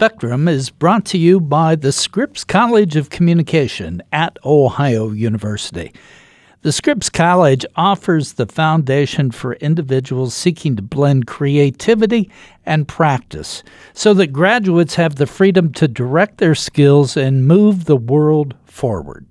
[0.00, 5.92] Spectrum is brought to you by the Scripps College of Communication at Ohio University.
[6.62, 12.30] The Scripps College offers the foundation for individuals seeking to blend creativity
[12.64, 17.94] and practice so that graduates have the freedom to direct their skills and move the
[17.94, 19.26] world forward.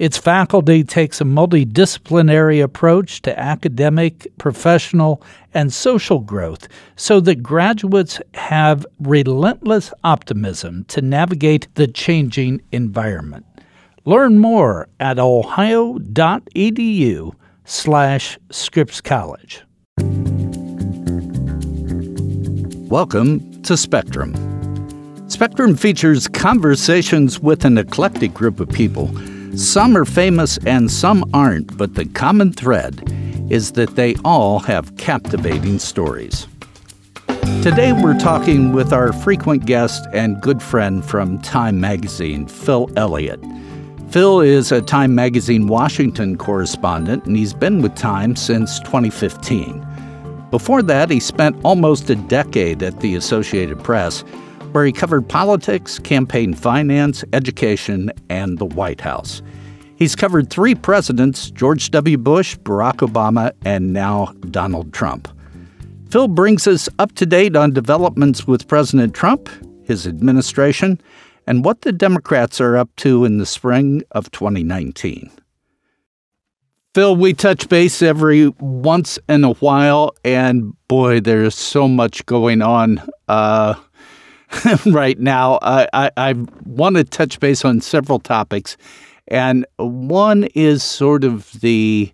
[0.00, 5.22] Its faculty takes a multidisciplinary approach to academic, professional,
[5.52, 13.44] and social growth so that graduates have relentless optimism to navigate the changing environment.
[14.06, 16.00] Learn more at ohio.edu
[17.66, 19.62] slash Scripps College.
[22.88, 24.34] Welcome to Spectrum.
[25.28, 29.10] Spectrum features conversations with an eclectic group of people.
[29.56, 33.02] Some are famous and some aren't, but the common thread
[33.50, 36.46] is that they all have captivating stories.
[37.62, 43.40] Today, we're talking with our frequent guest and good friend from Time Magazine, Phil Elliott.
[44.10, 49.84] Phil is a Time Magazine Washington correspondent, and he's been with Time since 2015.
[50.52, 54.22] Before that, he spent almost a decade at the Associated Press,
[54.72, 59.42] where he covered politics, campaign finance, education, and the White House.
[59.96, 62.16] He's covered three presidents George W.
[62.16, 65.28] Bush, Barack Obama, and now Donald Trump.
[66.10, 69.48] Phil brings us up to date on developments with President Trump,
[69.84, 71.00] his administration,
[71.46, 75.30] and what the Democrats are up to in the spring of 2019.
[76.94, 82.62] Phil, we touch base every once in a while, and boy, there's so much going
[82.62, 83.74] on uh,
[84.86, 85.58] right now.
[85.62, 86.34] I, I,
[86.64, 88.76] want to touch base on several topics,
[89.28, 92.12] and one is sort of the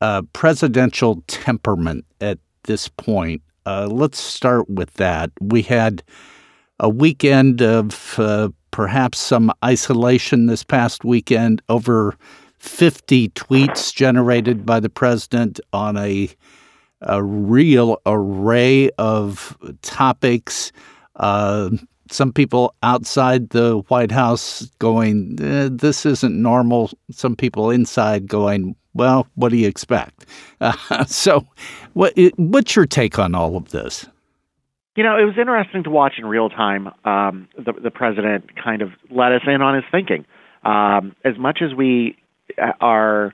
[0.00, 3.42] uh, presidential temperament at this point.
[3.66, 5.30] Uh, let's start with that.
[5.40, 6.02] We had
[6.78, 11.62] a weekend of uh, perhaps some isolation this past weekend.
[11.68, 12.16] Over
[12.58, 16.30] 50 tweets generated by the president on a,
[17.02, 20.72] a real array of topics.
[21.20, 21.70] Uh,
[22.10, 26.90] some people outside the White House going, eh, this isn't normal.
[27.10, 30.26] Some people inside going, well, what do you expect?
[30.60, 31.46] Uh, so,
[31.92, 34.06] what, what's your take on all of this?
[34.96, 38.82] You know, it was interesting to watch in real time um, the, the president kind
[38.82, 40.26] of let us in on his thinking.
[40.64, 42.18] Um, as much as we
[42.60, 43.32] uh, are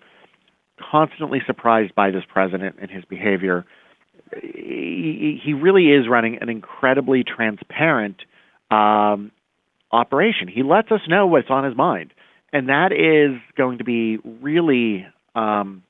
[0.79, 3.65] constantly surprised by this president and his behavior,
[4.43, 8.17] he, he really is running an incredibly transparent
[8.71, 9.31] um,
[9.93, 10.49] operation.
[10.49, 12.13] He lets us know what's on his mind,
[12.53, 15.83] and that is going to be really um,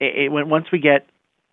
[0.00, 1.06] it, it, once we get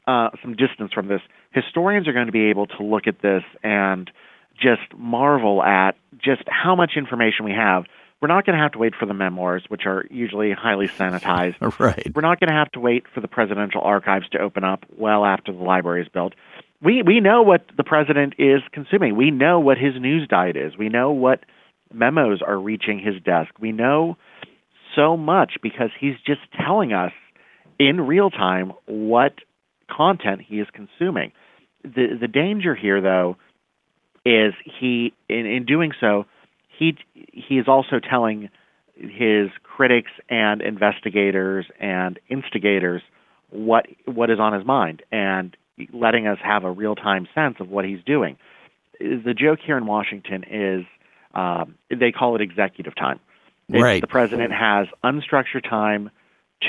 [0.08, 3.44] uh, some distance from this, historians are going to be able to look at this
[3.64, 4.10] and
[4.56, 7.84] just marvel at just how much information we have.
[8.22, 11.56] We're not going to have to wait for the memoirs, which are usually highly sanitized.
[11.80, 12.12] right.
[12.16, 15.26] We're not going to have to wait for the presidential archives to open up well
[15.26, 16.34] after the library is built.
[16.82, 19.16] We we know what the president is consuming.
[19.16, 20.78] We know what his news diet is.
[20.78, 21.42] We know what
[21.94, 23.52] memos are reaching his desk.
[23.60, 24.18] We know
[24.96, 27.12] so much because he's just telling us
[27.80, 29.34] in real time what
[29.90, 31.32] content he is consuming.
[31.84, 33.38] The the danger here though
[34.26, 36.26] is he in, in doing so
[36.78, 38.50] he he is also telling
[38.96, 43.02] his critics and investigators and instigators
[43.50, 45.56] what what is on his mind and
[45.92, 48.38] letting us have a real time sense of what he's doing.
[49.00, 50.86] The joke here in Washington is
[51.34, 53.20] um, they call it executive time.
[53.70, 54.02] right.
[54.02, 56.10] The president has unstructured time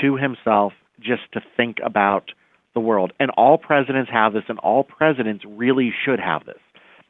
[0.01, 2.31] to himself just to think about
[2.73, 3.13] the world.
[3.19, 6.59] And all presidents have this, and all presidents really should have this.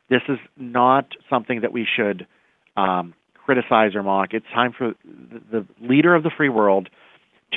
[0.09, 2.27] This is not something that we should
[2.77, 4.29] um, criticize or mock.
[4.31, 6.89] It's time for the, the leader of the free world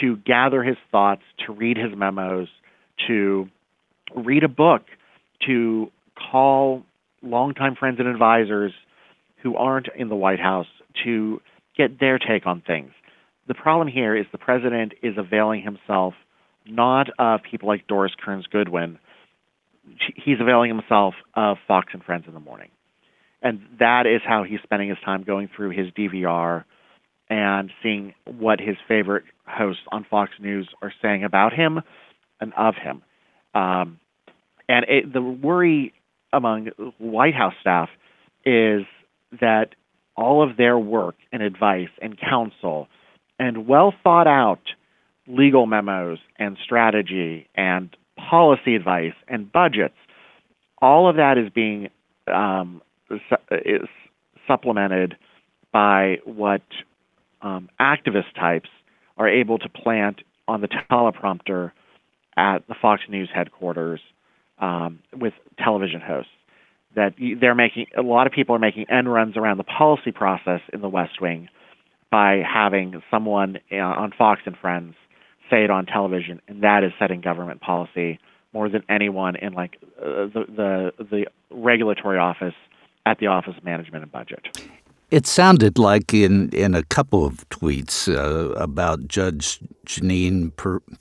[0.00, 2.48] to gather his thoughts, to read his memos,
[3.06, 3.48] to
[4.16, 4.82] read a book,
[5.47, 5.91] to
[6.31, 6.84] call
[7.22, 8.72] longtime friends and advisors
[9.42, 10.67] who aren't in the White House
[11.05, 11.40] to
[11.76, 12.93] get their take on things.
[13.49, 16.14] The problem here is the president is availing himself
[16.66, 18.99] not of people like Doris Kearns Goodwin.
[20.14, 22.69] He's availing himself of Fox and Friends in the morning.
[23.42, 26.64] And that is how he's spending his time going through his DVR
[27.28, 31.81] and seeing what his favorite hosts on Fox News are saying about him
[32.40, 33.02] and of him.
[33.54, 33.98] Um,
[34.69, 35.94] and it, the worry
[36.32, 37.88] among White House staff
[38.44, 38.82] is
[39.40, 39.70] that
[40.16, 42.88] all of their work and advice and counsel
[43.38, 44.60] and well thought out
[45.26, 49.94] legal memos and strategy and policy advice and budgets,
[50.82, 51.88] all of that is being
[52.32, 53.89] um, is
[54.47, 55.17] supplemented
[55.73, 56.62] by what
[57.43, 58.69] um, activist types
[59.17, 61.73] are able to plant on the teleprompter
[62.37, 64.01] at the Fox News headquarters
[64.59, 66.31] um, with television hosts.
[66.97, 70.61] That they're making a lot of people are making end runs around the policy process
[70.73, 71.49] in the West Wing
[72.11, 74.95] by having someone uh, on Fox and Friends
[75.49, 78.19] say it on television, and that is setting government policy
[78.53, 82.55] more than anyone in like uh, the the the regulatory office
[83.06, 84.58] at the Office of Management and Budget.
[85.11, 90.52] It sounded like in, in a couple of tweets uh, about Judge Jeanine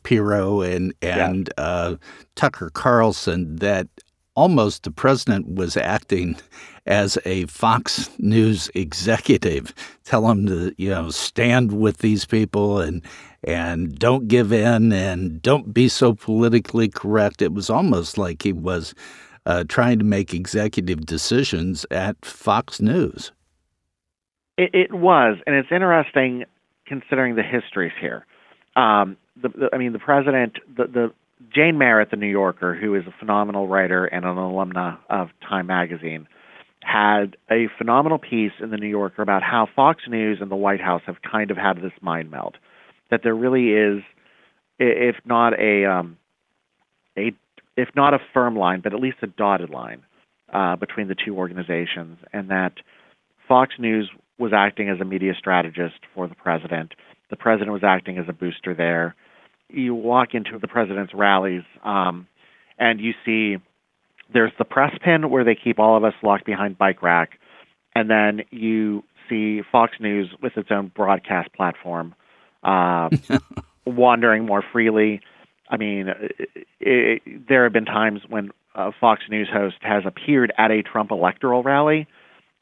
[0.02, 1.64] Pirro and and yeah.
[1.64, 1.96] uh,
[2.36, 3.88] Tucker Carlson that
[4.36, 6.38] almost the president was acting
[6.86, 9.74] as a Fox News executive,
[10.06, 13.04] tell him to you know stand with these people and
[13.44, 17.42] and don't give in and don't be so politically correct.
[17.42, 18.96] It was almost like he was
[19.46, 23.32] uh, trying to make executive decisions at Fox News.
[24.58, 26.46] It, it was, and it's interesting
[26.86, 28.26] considering the histories here.
[28.76, 31.14] Um, the, the, I mean, the president, the, the
[31.54, 35.68] Jane Merritt, the New Yorker, who is a phenomenal writer and an alumna of Time
[35.68, 36.28] Magazine,
[36.82, 40.82] had a phenomenal piece in the New Yorker about how Fox News and the White
[40.82, 42.58] House have kind of had this mind meld.
[43.12, 44.04] That there really is,
[44.78, 46.18] if not a, um,
[47.18, 47.34] a
[47.80, 50.04] if not a firm line, but at least a dotted line
[50.54, 52.74] uh, between the two organizations, and that
[53.48, 56.94] Fox News was acting as a media strategist for the president.
[57.30, 59.16] The president was acting as a booster there.
[59.70, 62.28] You walk into the president's rallies, um,
[62.78, 63.58] and you see
[64.34, 67.40] there's the press pin where they keep all of us locked behind bike rack,
[67.96, 72.14] and then you see Fox News with its own broadcast platform,
[72.64, 73.10] uh,
[73.86, 75.22] wandering more freely.
[75.70, 80.52] I mean, it, it, there have been times when a Fox News host has appeared
[80.58, 82.08] at a Trump electoral rally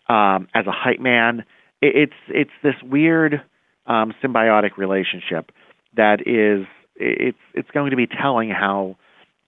[0.09, 1.45] um, as a hype man
[1.81, 3.41] it's it's this weird
[3.85, 5.51] um, symbiotic relationship
[5.95, 6.65] that is
[6.95, 8.97] it's it's going to be telling how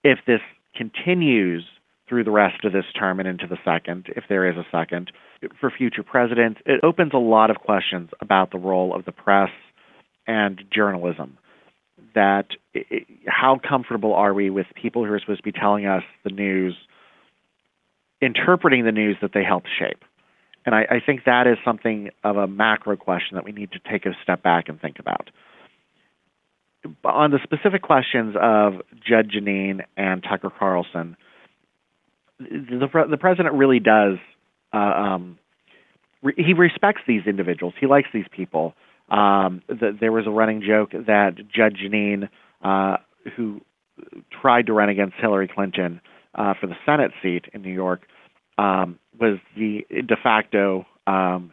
[0.04, 0.42] if this
[0.76, 1.64] continues
[2.08, 5.12] through the rest of this term and into the second, if there is a second,
[5.60, 9.52] for future presidents, it opens a lot of questions about the role of the press
[10.26, 11.38] and journalism.
[12.16, 16.04] That it, how comfortable are we with people who are supposed to be telling us
[16.24, 16.76] the news,
[18.22, 20.04] interpreting the news that they help shape?
[20.66, 23.80] And I, I think that is something of a macro question that we need to
[23.90, 25.30] take a step back and think about.
[27.04, 31.18] On the specific questions of Judge Jeanine and Tucker Carlson,
[32.40, 34.18] the, the president really does.
[34.74, 35.40] Uh, um,
[36.22, 37.74] re- he respects these individuals.
[37.80, 38.74] He likes these people.
[39.10, 42.30] Um, the, there was a running joke that Judge Jeanine,
[42.64, 42.98] uh,
[43.36, 43.62] who
[44.42, 46.02] tried to run against Hillary Clinton
[46.36, 48.02] uh, for the Senate seat in New York,
[48.58, 51.52] um, was the de facto um,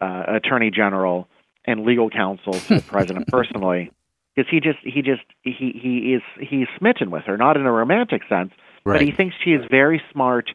[0.00, 1.28] uh, attorney general
[1.64, 3.90] and legal counsel to the president personally,
[4.34, 7.72] because he just he just he he is he's smitten with her, not in a
[7.72, 8.52] romantic sense,
[8.84, 8.98] right.
[8.98, 10.50] but he thinks she is very smart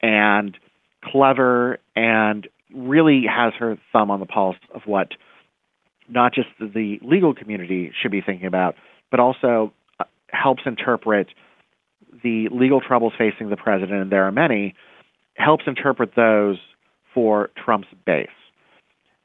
[0.00, 0.56] and
[1.02, 5.08] clever and really has her thumb on the pulse of what
[6.08, 8.74] not just the legal community should be thinking about,
[9.10, 11.28] but also uh, helps interpret
[12.22, 14.74] the legal troubles facing the president, and there are many,
[15.34, 16.58] helps interpret those
[17.12, 18.28] for Trump's base.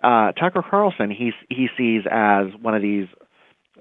[0.04, 3.08] Uh, Tucker Carlson, he he sees as one of these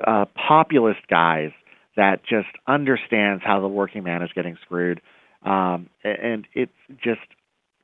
[0.05, 1.51] uh, populist guys
[1.97, 5.01] that just understands how the working man is getting screwed,
[5.45, 6.71] um, and it
[7.03, 7.21] just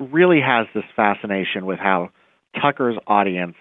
[0.00, 2.10] really has this fascination with how
[2.60, 3.54] Tucker's audience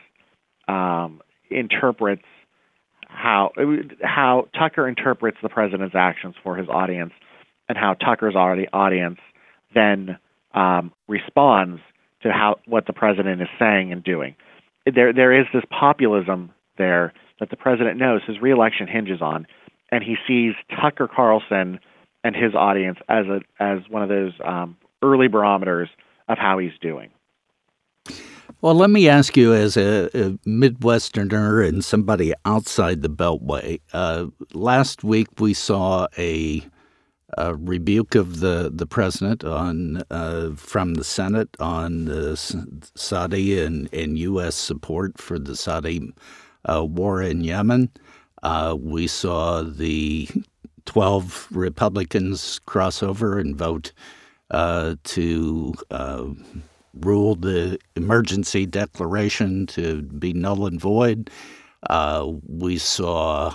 [0.68, 1.22] um,
[1.58, 2.24] interprets
[3.08, 3.52] how
[4.02, 7.14] how Tucker interprets the president's actions for his audience,
[7.70, 9.20] and how Tucker's audience
[9.74, 10.18] then
[10.54, 11.82] um, responds
[12.24, 14.36] to how what the president is saying and doing.
[14.92, 19.48] There, there is this populism there that the president knows his reelection hinges on,
[19.92, 21.80] and he sees Tucker Carlson
[22.24, 25.90] and his audience as a as one of those um, early barometers
[26.28, 27.10] of how he's doing.
[28.64, 34.28] Well, let me ask you, as a, a Midwesterner and somebody outside the Beltway, uh,
[34.54, 36.64] last week we saw a
[37.38, 42.38] a rebuke of the, the president on uh, from the Senate on the
[42.96, 44.56] Saudi and, and U.S.
[44.56, 46.14] support for the Saudi
[46.64, 47.90] uh, war in Yemen.
[48.44, 50.30] Uh, we saw the
[50.86, 53.92] 12 Republicans cross over and vote
[54.52, 55.74] uh, to
[56.96, 61.30] uh, rule the emergency declaration to be null and void.
[61.90, 63.54] Uh, we saw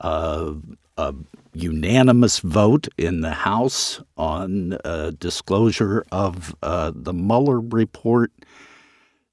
[0.00, 1.14] a
[1.54, 8.32] unanimous vote in the House on uh, disclosure of uh, the Mueller report.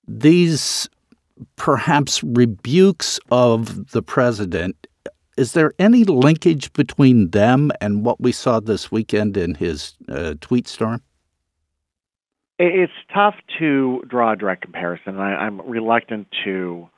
[0.08, 0.89] these
[1.55, 4.88] perhaps rebukes of the president,
[5.38, 10.34] is there any linkage between them and what we saw this weekend in his uh,
[10.41, 11.01] tweet storm?
[12.60, 15.18] It's tough to draw a direct comparison.
[15.18, 16.89] I, am reluctant to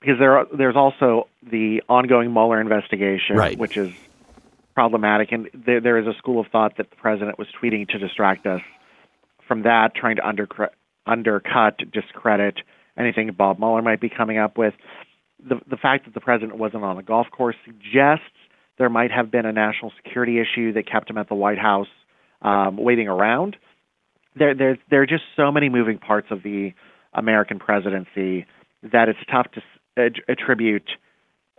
[0.00, 3.58] because there are, there's also the ongoing Mueller investigation, right.
[3.58, 3.92] which is
[4.74, 7.98] problematic, and there, there is a school of thought that the president was tweeting to
[7.98, 8.60] distract us
[9.46, 10.70] from that, trying to undercre-
[11.06, 12.58] undercut, discredit
[12.96, 14.74] anything Bob Mueller might be coming up with.
[15.46, 18.24] The the fact that the president wasn't on a golf course suggests
[18.78, 21.88] there might have been a national security issue that kept him at the White House
[22.42, 23.56] um, waiting around.
[24.36, 26.72] There, there, there are just so many moving parts of the
[27.12, 28.46] American presidency
[28.82, 30.90] that it's tough to attribute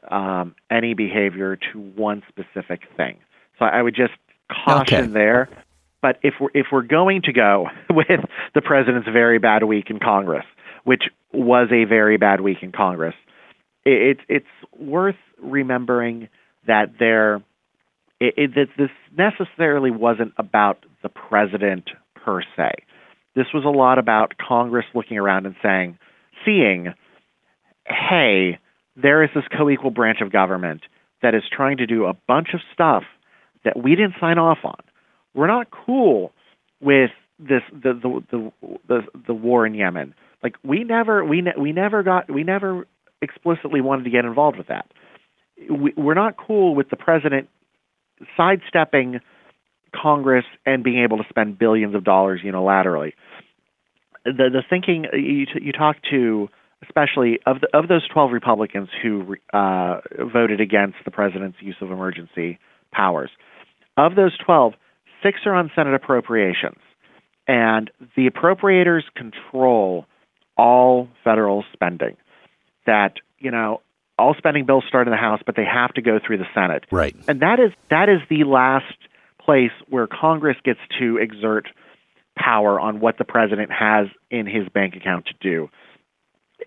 [0.09, 3.17] um, any behavior to one specific thing.
[3.57, 4.13] So I would just
[4.51, 5.07] caution okay.
[5.07, 5.49] there.
[6.01, 8.19] But if we're if we're going to go with
[8.53, 10.45] the president's very bad week in Congress,
[10.83, 11.03] which
[11.33, 13.15] was a very bad week in Congress,
[13.85, 14.45] it, it's
[14.77, 16.29] worth remembering
[16.67, 17.37] that there
[18.19, 21.89] it, it, that this necessarily wasn't about the president
[22.25, 22.71] per se.
[23.35, 25.97] This was a lot about Congress looking around and saying,
[26.43, 26.93] seeing
[27.87, 28.59] hey,
[28.95, 30.81] there is this co equal branch of government
[31.21, 33.03] that is trying to do a bunch of stuff
[33.63, 34.79] that we didn't sign off on.
[35.33, 36.31] We're not cool
[36.81, 38.51] with this the the the
[38.87, 40.15] the, the war in Yemen.
[40.41, 42.87] Like we never we ne- we never got we never
[43.21, 44.87] explicitly wanted to get involved with that.
[45.69, 47.49] We, we're not cool with the president
[48.37, 49.19] sidestepping
[50.01, 53.13] Congress and being able to spend billions of dollars unilaterally.
[54.25, 56.49] The the thinking you you talk to
[56.83, 61.91] especially of the, of those 12 Republicans who uh, voted against the president's use of
[61.91, 62.59] emergency
[62.91, 63.29] powers.
[63.97, 64.73] Of those 12,
[65.23, 66.79] six are on Senate appropriations,
[67.47, 70.05] and the appropriators control
[70.57, 72.17] all federal spending.
[72.85, 73.81] That you know,
[74.17, 76.85] all spending bills start in the House, but they have to go through the Senate.
[76.91, 77.15] Right.
[77.27, 78.97] And that is that is the last
[79.45, 81.67] place where Congress gets to exert
[82.37, 85.69] power on what the president has in his bank account to do.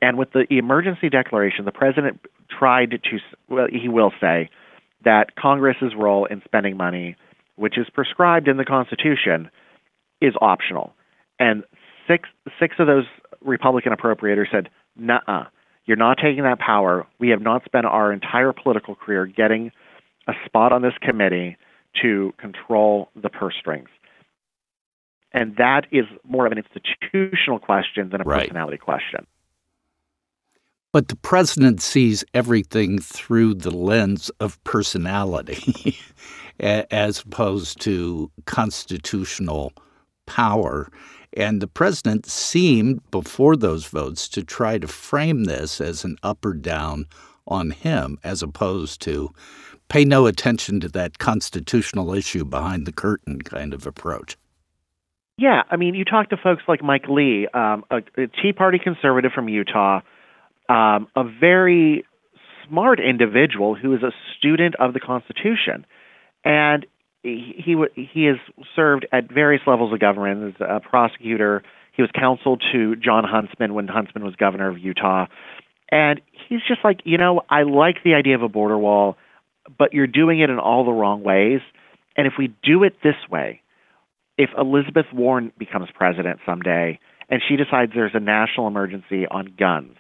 [0.00, 3.18] And with the emergency declaration, the president tried to,
[3.49, 4.50] well, he will say
[5.04, 7.16] that Congress's role in spending money,
[7.56, 9.50] which is prescribed in the Constitution,
[10.20, 10.92] is optional.
[11.38, 11.64] And
[12.06, 13.04] six six of those
[13.44, 15.47] Republican appropriators said, "Nah,
[15.85, 17.06] you're not taking that power.
[17.18, 19.70] We have not spent our entire political career getting
[20.26, 21.56] a spot on this committee
[22.02, 23.88] to control the purse strings."
[25.33, 28.49] And that is more of an institutional question than a right.
[28.49, 29.26] personality question.
[30.92, 35.99] But the president sees everything through the lens of personality
[36.61, 39.73] as opposed to constitutional
[40.26, 40.90] power.
[41.37, 46.45] And the president seemed, before those votes, to try to frame this as an up
[46.45, 47.07] or down
[47.47, 49.30] on him, as opposed to
[49.88, 54.37] pay no attention to that constitutional issue behind the curtain kind of approach.
[55.37, 58.78] Yeah, I mean, you talk to folks like Mike Lee, um, a, a Tea Party
[58.83, 60.00] conservative from Utah
[60.68, 62.04] um, a very
[62.66, 65.87] smart individual who is a student of the Constitution,
[66.45, 66.87] and
[67.23, 68.37] he he, he has
[68.76, 71.62] served at various levels of government as a prosecutor.
[71.92, 75.26] He was counsel to Jon Huntsman when Huntsman was governor of Utah,
[75.90, 79.16] and he's just like, you know, I like the idea of a border wall,
[79.76, 81.60] but you're doing it in all the wrong ways.
[82.16, 83.62] And if we do it this way,
[84.37, 86.98] if Elizabeth Warren becomes president someday
[87.28, 89.96] and she decides there's a national emergency on guns,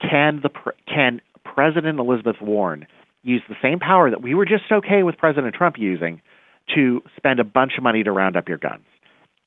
[0.00, 0.50] can the
[0.86, 2.86] can President Elizabeth Warren
[3.22, 6.20] use the same power that we were just okay with President Trump using
[6.74, 8.84] to spend a bunch of money to round up your guns,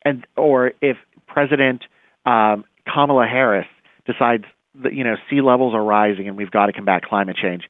[0.03, 0.97] and or if
[1.27, 1.83] President
[2.25, 3.67] um, Kamala Harris
[4.05, 4.43] decides
[4.83, 7.63] that you know sea levels are rising and we've got to combat climate change,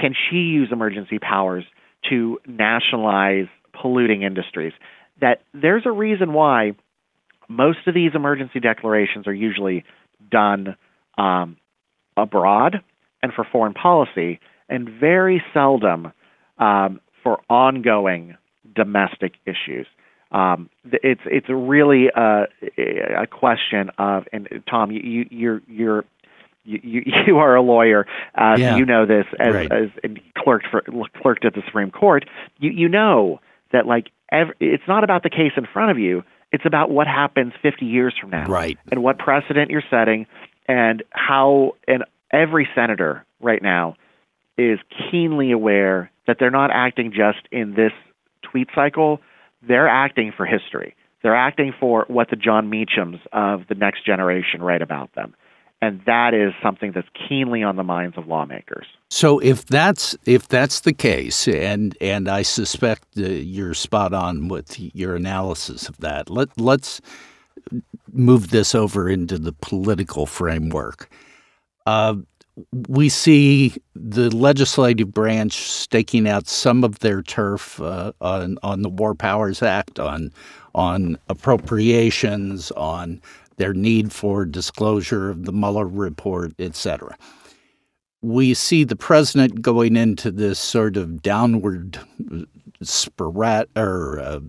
[0.00, 1.64] can she use emergency powers
[2.08, 3.46] to nationalize
[3.80, 4.72] polluting industries?
[5.20, 6.72] That there's a reason why
[7.48, 9.84] most of these emergency declarations are usually
[10.30, 10.76] done
[11.16, 11.56] um,
[12.16, 12.82] abroad
[13.22, 14.38] and for foreign policy,
[14.68, 16.12] and very seldom
[16.58, 18.36] um, for ongoing
[18.76, 19.86] domestic issues.
[20.30, 22.44] Um, it's it's really a,
[23.22, 26.04] a question of and Tom, you, you you're you're
[26.68, 28.76] you, you you are a lawyer, uh, yeah.
[28.76, 29.72] you know this as right.
[29.72, 29.88] as
[30.36, 30.82] clerked for
[31.20, 32.24] clerked at the Supreme Court.
[32.58, 33.40] You you know
[33.72, 36.22] that like every, it's not about the case in front of you.
[36.50, 38.78] It's about what happens 50 years from now, right?
[38.90, 40.26] And what precedent you're setting,
[40.66, 43.96] and how and every senator right now
[44.56, 44.78] is
[45.10, 47.92] keenly aware that they're not acting just in this
[48.42, 49.20] tweet cycle,
[49.66, 50.94] they're acting for history.
[51.22, 55.34] They're acting for what the Jon Meachams of the next generation write about them.
[55.80, 58.86] And that is something that's keenly on the minds of lawmakers.
[59.10, 64.48] So if that's if that's the case, and and I suspect uh, you're spot on
[64.48, 66.30] with your analysis of that.
[66.30, 67.00] Let let's
[68.12, 71.10] move this over into the political framework.
[71.86, 72.16] Uh,
[72.88, 78.88] we see the legislative branch staking out some of their turf uh, on on the
[78.88, 80.32] War Powers Act, on
[80.74, 83.20] on appropriations, on
[83.58, 87.16] their need for disclosure of the Mueller report, etc.
[88.22, 91.98] We see the president going into this sort of downward
[92.82, 94.40] sporadic or uh,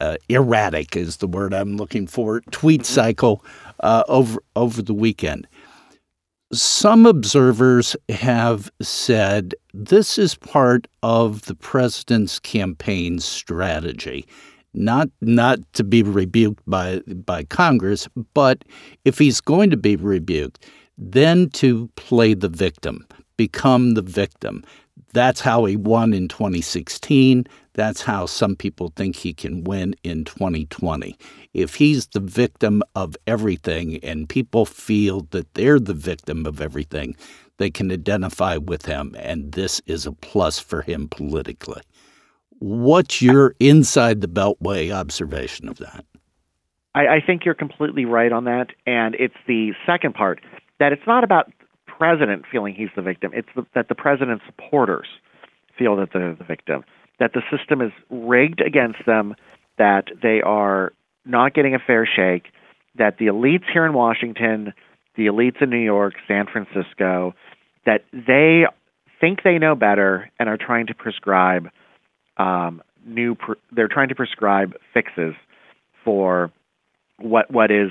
[0.00, 3.44] uh, erratic is the word I'm looking for tweet cycle
[3.80, 5.46] uh, over over the weekend.
[6.52, 14.26] Some observers have said this is part of the president's campaign strategy.
[14.72, 18.64] Not not to be rebuked by by Congress, but
[19.04, 20.64] if he's going to be rebuked,
[20.96, 24.62] then to play the victim, become the victim.
[25.12, 27.46] That's how he won in 2016.
[27.74, 31.16] That's how some people think he can win in 2020.
[31.52, 37.16] If he's the victim of everything and people feel that they're the victim of everything,
[37.56, 41.82] they can identify with him, and this is a plus for him politically.
[42.60, 46.04] What's your inside the Beltway observation of that?
[46.94, 48.68] I, I think you're completely right on that.
[48.86, 50.40] And it's the second part
[50.78, 51.50] that it's not about
[51.86, 53.32] president feeling he's the victim.
[53.34, 55.06] It's the, that the president's supporters
[55.78, 56.84] feel that they're the victim,
[57.18, 59.34] that the system is rigged against them,
[59.78, 60.92] that they are
[61.24, 62.52] not getting a fair shake,
[62.96, 64.72] that the elites here in Washington,
[65.16, 67.34] the elites in New York, San Francisco,
[67.86, 68.64] that they
[69.20, 71.68] think they know better and are trying to prescribe
[72.40, 73.36] um, new.
[73.72, 75.34] They're trying to prescribe fixes
[76.04, 76.50] for
[77.18, 77.90] what what is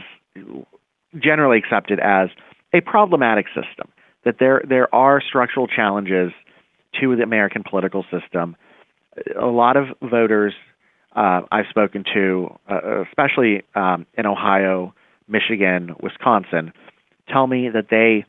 [1.17, 2.29] generally accepted as
[2.73, 3.89] a problematic system
[4.25, 6.31] that there there are structural challenges
[6.99, 8.55] to the American political system.
[9.39, 10.53] A lot of voters
[11.15, 14.93] uh, I've spoken to, uh, especially um, in Ohio,
[15.27, 16.71] Michigan, Wisconsin,
[17.27, 18.25] tell me that they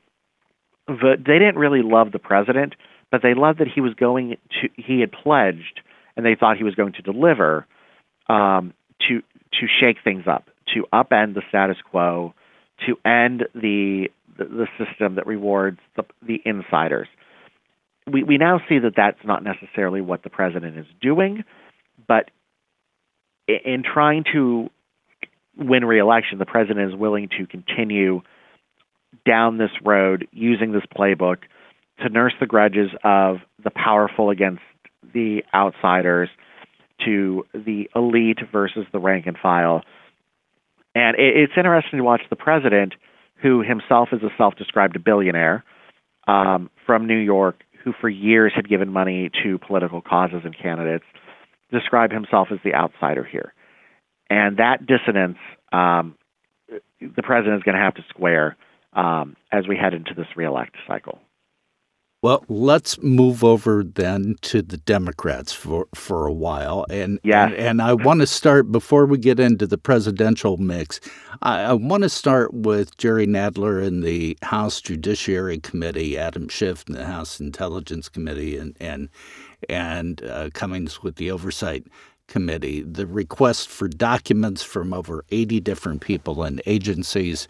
[0.88, 2.74] they didn't really love the president,
[3.10, 5.80] but they loved that he was going to he had pledged
[6.20, 7.66] and they thought he was going to deliver
[8.28, 8.74] um,
[9.08, 12.34] to to shake things up, to upend the status quo,
[12.86, 17.08] to end the the, system that rewards the, the insiders.
[18.10, 21.44] We, we now see that that's not necessarily what the president is doing,
[22.08, 22.30] but
[23.46, 24.70] in trying to
[25.58, 28.22] win re-election, the president is willing to continue
[29.26, 31.38] down this road using this playbook
[32.02, 34.62] to nurse the grudges of the powerful against
[35.12, 36.28] the outsiders,
[37.04, 39.82] to the elite versus the rank and file.
[40.94, 42.94] And it's interesting to watch the president
[43.42, 45.64] who himself is a self described billionaire
[46.26, 51.04] um, from New York, who for years had given money to political causes and candidates,
[51.72, 53.54] describe himself as the outsider here.
[54.28, 55.38] And that dissonance,
[55.72, 56.16] um,
[57.00, 58.56] the president is going to have to square
[58.92, 61.20] um, as we head into this reelect cycle.
[62.22, 66.84] Well, let's move over then to the Democrats for, for a while.
[66.90, 67.46] And, yeah.
[67.46, 71.00] and, and I want to start, before we get into the presidential mix,
[71.40, 76.84] I, I want to start with Jerry Nadler in the House Judiciary Committee, Adam Schiff
[76.88, 79.08] in the House Intelligence Committee, and, and,
[79.70, 81.86] and uh, Cummings with the Oversight
[82.26, 82.82] Committee.
[82.82, 87.48] The request for documents from over 80 different people and agencies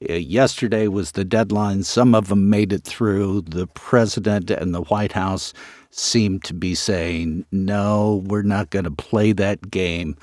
[0.00, 1.82] yesterday was the deadline.
[1.82, 3.42] Some of them made it through.
[3.42, 5.52] The president and the White House
[5.90, 10.16] seem to be saying, no, we're not going to play that game.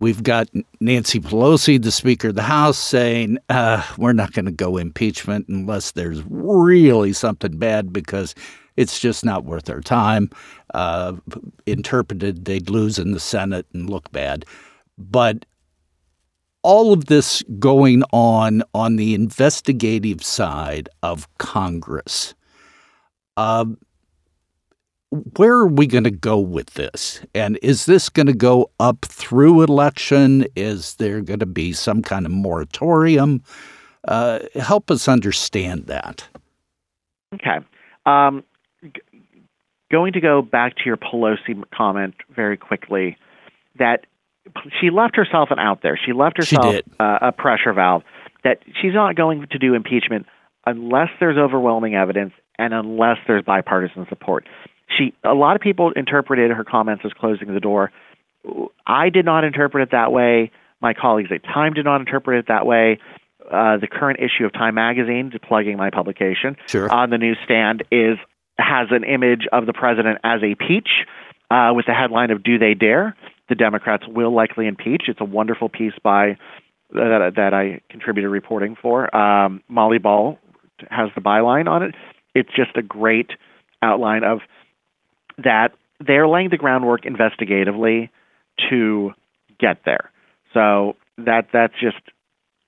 [0.00, 0.48] We've got
[0.80, 5.46] Nancy Pelosi, the Speaker of the House, saying, uh, we're not going to go impeachment
[5.48, 8.34] unless there's really something bad because
[8.76, 10.28] it's just not worth our time.
[10.74, 11.14] Uh,
[11.66, 14.44] interpreted, they'd lose in the Senate and look bad.
[14.98, 15.44] But
[16.62, 22.34] all of this going on on the investigative side of Congress.
[23.36, 23.66] Uh,
[25.36, 27.20] where are we going to go with this?
[27.34, 30.46] And is this going to go up through election?
[30.56, 33.42] Is there going to be some kind of moratorium?
[34.08, 36.26] Uh, help us understand that.
[37.34, 37.58] Okay.
[38.06, 38.42] Um,
[38.82, 38.90] g-
[39.90, 43.16] going to go back to your Pelosi comment very quickly
[43.78, 44.06] that
[44.80, 45.98] she left herself an out there.
[46.04, 48.02] She left herself she uh, a pressure valve
[48.44, 50.26] that she's not going to do impeachment
[50.66, 54.46] unless there's overwhelming evidence and unless there's bipartisan support.
[54.96, 57.92] She a lot of people interpreted her comments as closing the door.
[58.86, 60.50] I did not interpret it that way.
[60.80, 62.98] My colleagues at Time did not interpret it that way.
[63.50, 66.90] uh, the current issue of Time Magazine, plugging my publication, sure.
[66.90, 68.18] on the newsstand is
[68.58, 70.88] has an image of the president as a peach
[71.50, 73.16] uh, with the headline of "Do They Dare?"
[73.52, 75.02] The Democrats will likely impeach.
[75.08, 76.38] It's a wonderful piece by
[76.94, 79.14] that, that I contributed reporting for.
[79.14, 80.38] Um, Molly Ball
[80.88, 81.94] has the byline on it.
[82.34, 83.32] It's just a great
[83.82, 84.38] outline of
[85.36, 88.08] that they're laying the groundwork investigatively
[88.70, 89.10] to
[89.60, 90.10] get there.
[90.54, 92.00] So that that's just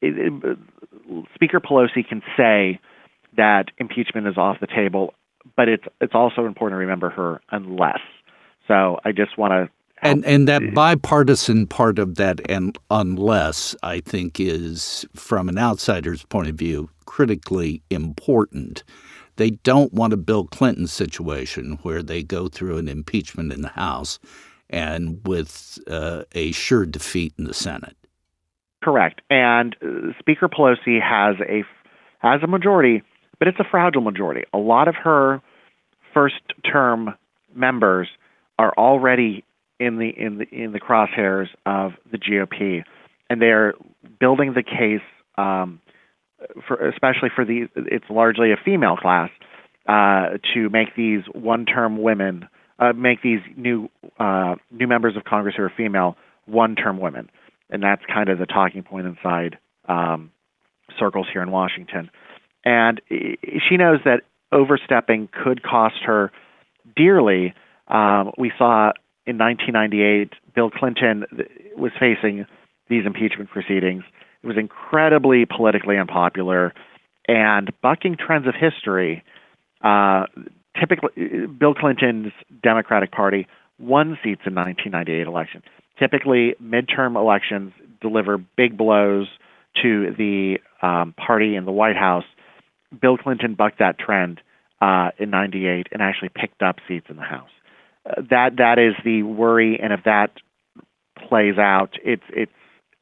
[0.03, 0.59] it, it,
[1.35, 2.79] Speaker Pelosi can say
[3.39, 5.15] that impeachment is off the table,
[5.57, 8.01] but it's it's also important to remember her unless.
[8.69, 14.01] So I just want to and and that bipartisan part of that and unless I
[14.01, 18.83] think is from an outsider's point of view critically important.
[19.37, 23.69] They don't want a Bill Clinton situation where they go through an impeachment in the
[23.69, 24.19] House
[24.71, 27.97] and with uh, a sure defeat in the Senate.
[28.83, 29.23] Correct.
[29.31, 31.65] And uh, Speaker Pelosi has a
[32.19, 33.03] has a majority,
[33.39, 34.45] but it's a fragile majority.
[34.53, 35.41] A lot of her
[36.13, 37.15] first term
[37.55, 38.09] members
[38.59, 39.45] are already
[39.79, 42.85] in the in the in the crosshairs of the GOP,
[43.29, 43.75] and they're
[44.21, 45.05] building the case
[45.37, 45.81] um,
[46.67, 49.31] for especially for the it's largely a female class
[49.89, 55.55] uh, to make these one-term women uh, make these new uh, new members of Congress
[55.57, 57.31] who are female one-term women,
[57.71, 59.59] and that's kind of the talking point inside
[59.89, 60.31] um,
[60.99, 62.11] circles here in Washington.
[62.65, 66.33] And she knows that overstepping could cost her
[66.97, 67.55] dearly.
[67.89, 68.93] Um, we saw
[69.27, 71.25] in 1998, Bill Clinton
[71.77, 72.47] was facing
[72.89, 74.05] these impeachment proceedings.
[74.43, 76.75] It was incredibly politically unpopular,
[77.27, 79.25] and bucking trends of history.
[79.83, 80.27] Uh,
[80.79, 82.33] typically, Bill Clinton's
[82.63, 83.47] Democratic Party
[83.79, 85.63] won seats in 1998 election.
[85.99, 89.27] Typically, midterm elections deliver big blows
[89.83, 92.25] to the um, party in the White House.
[93.01, 94.41] Bill Clinton bucked that trend
[94.83, 97.49] uh, in '98 and actually picked up seats in the House
[98.05, 100.31] that that is the worry, and if that
[101.29, 102.53] plays out, it's it's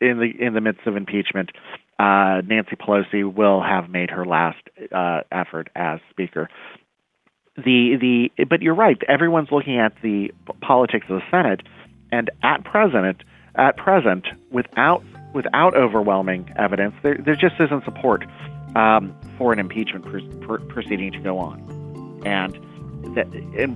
[0.00, 1.50] in the in the midst of impeachment.
[1.98, 4.58] Uh, Nancy Pelosi will have made her last
[4.90, 6.48] uh, effort as Speaker.
[7.56, 9.00] The the but you're right.
[9.08, 11.62] Everyone's looking at the politics of the Senate,
[12.10, 13.22] and at present,
[13.54, 18.24] at present, without without overwhelming evidence, there there just isn't support
[18.74, 21.60] um, for an impeachment pr- pr- proceeding to go on,
[22.24, 22.54] and
[23.16, 23.74] that and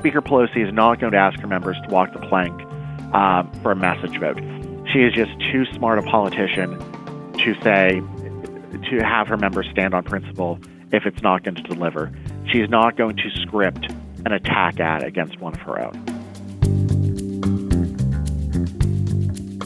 [0.00, 2.58] Speaker Pelosi is not going to ask her members to walk the plank
[3.14, 4.38] um, for a message vote.
[4.90, 6.78] She is just too smart a politician
[7.34, 8.00] to say,
[8.88, 10.58] to have her members stand on principle
[10.90, 12.10] if it's not going to deliver.
[12.50, 13.92] She is not going to script
[14.24, 16.04] an attack ad against one of her own.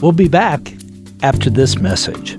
[0.01, 0.73] We'll be back
[1.23, 2.37] after this message.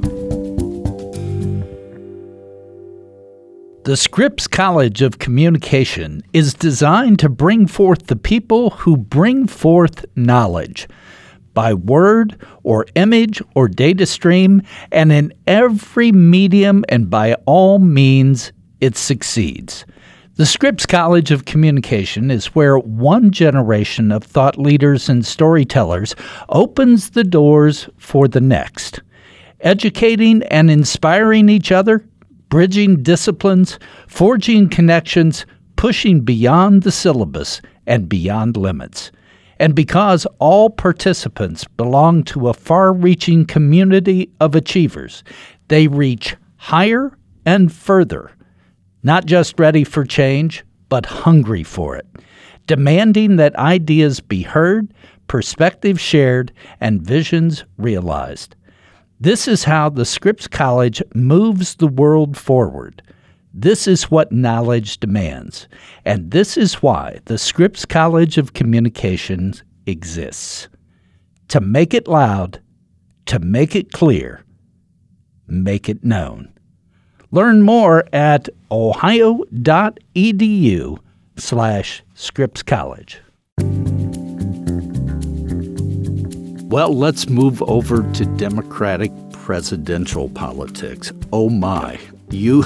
[3.86, 10.04] The Scripps College of Communication is designed to bring forth the people who bring forth
[10.16, 10.88] knowledge
[11.54, 18.50] by word or image or data stream, and in every medium and by all means,
[18.80, 19.86] it succeeds.
[20.34, 26.16] The Scripps College of Communication is where one generation of thought leaders and storytellers
[26.48, 29.00] opens the doors for the next.
[29.60, 32.04] Educating and inspiring each other
[32.48, 39.12] bridging disciplines, forging connections, pushing beyond the syllabus and beyond limits.
[39.58, 45.24] And because all participants belong to a far reaching community of achievers,
[45.68, 48.30] they reach higher and further,
[49.02, 52.06] not just ready for change, but hungry for it,
[52.66, 54.92] demanding that ideas be heard,
[55.28, 58.55] perspectives shared, and visions realized.
[59.18, 63.00] This is how the Scripps College moves the world forward.
[63.54, 65.68] This is what knowledge demands.
[66.04, 70.68] And this is why the Scripps College of Communications exists.
[71.48, 72.60] To make it loud,
[73.26, 74.44] to make it clear,
[75.48, 76.52] make it known.
[77.30, 79.48] Learn more at ohio.edu
[81.38, 83.22] slash Scripps College.
[86.76, 91.10] Well, let's move over to Democratic presidential politics.
[91.32, 91.98] Oh my.
[92.28, 92.64] You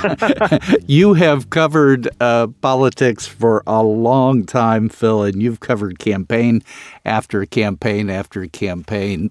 [0.88, 6.62] you have covered uh, politics for a long time, Phil, and you've covered campaign
[7.04, 9.30] after campaign after campaign.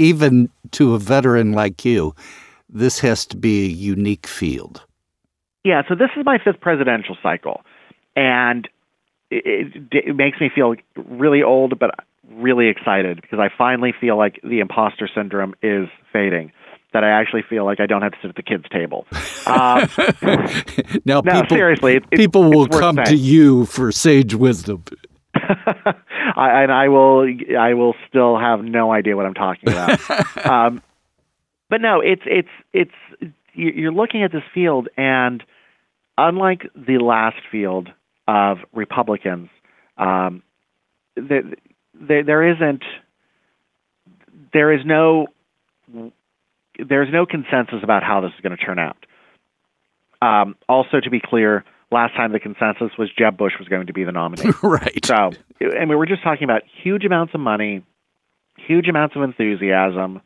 [0.00, 2.16] Even to a veteran like you,
[2.68, 4.82] this has to be a unique field.
[5.62, 7.60] Yeah, so this is my fifth presidential cycle,
[8.16, 8.68] and
[9.30, 11.94] it, it, it makes me feel really old, but
[12.30, 16.52] really excited because I finally feel like the imposter syndrome is fading.
[16.92, 19.06] that I actually feel like I don't have to sit at the kids' table.
[19.46, 19.88] Um,
[21.04, 24.84] now, no, people, seriously, it, people will come to you for sage wisdom.
[25.34, 27.26] I, and I will
[27.58, 30.46] I will still have no idea what I'm talking about.
[30.46, 30.82] um,
[31.70, 35.42] but no, it's it's it's you- you're looking at this field, and
[36.18, 37.88] unlike the last field
[38.28, 39.48] of Republicans,
[39.96, 40.42] um,
[41.16, 41.42] there,
[42.06, 42.82] there there isn't
[44.52, 45.26] there is no
[46.78, 48.96] there's no consensus about how this is going to turn out.
[50.20, 53.92] Um, also, to be clear, last time the consensus was Jeb Bush was going to
[53.92, 54.50] be the nominee.
[54.62, 55.04] right.
[55.04, 57.84] So, and we were just talking about huge amounts of money,
[58.56, 60.20] huge amounts of enthusiasm.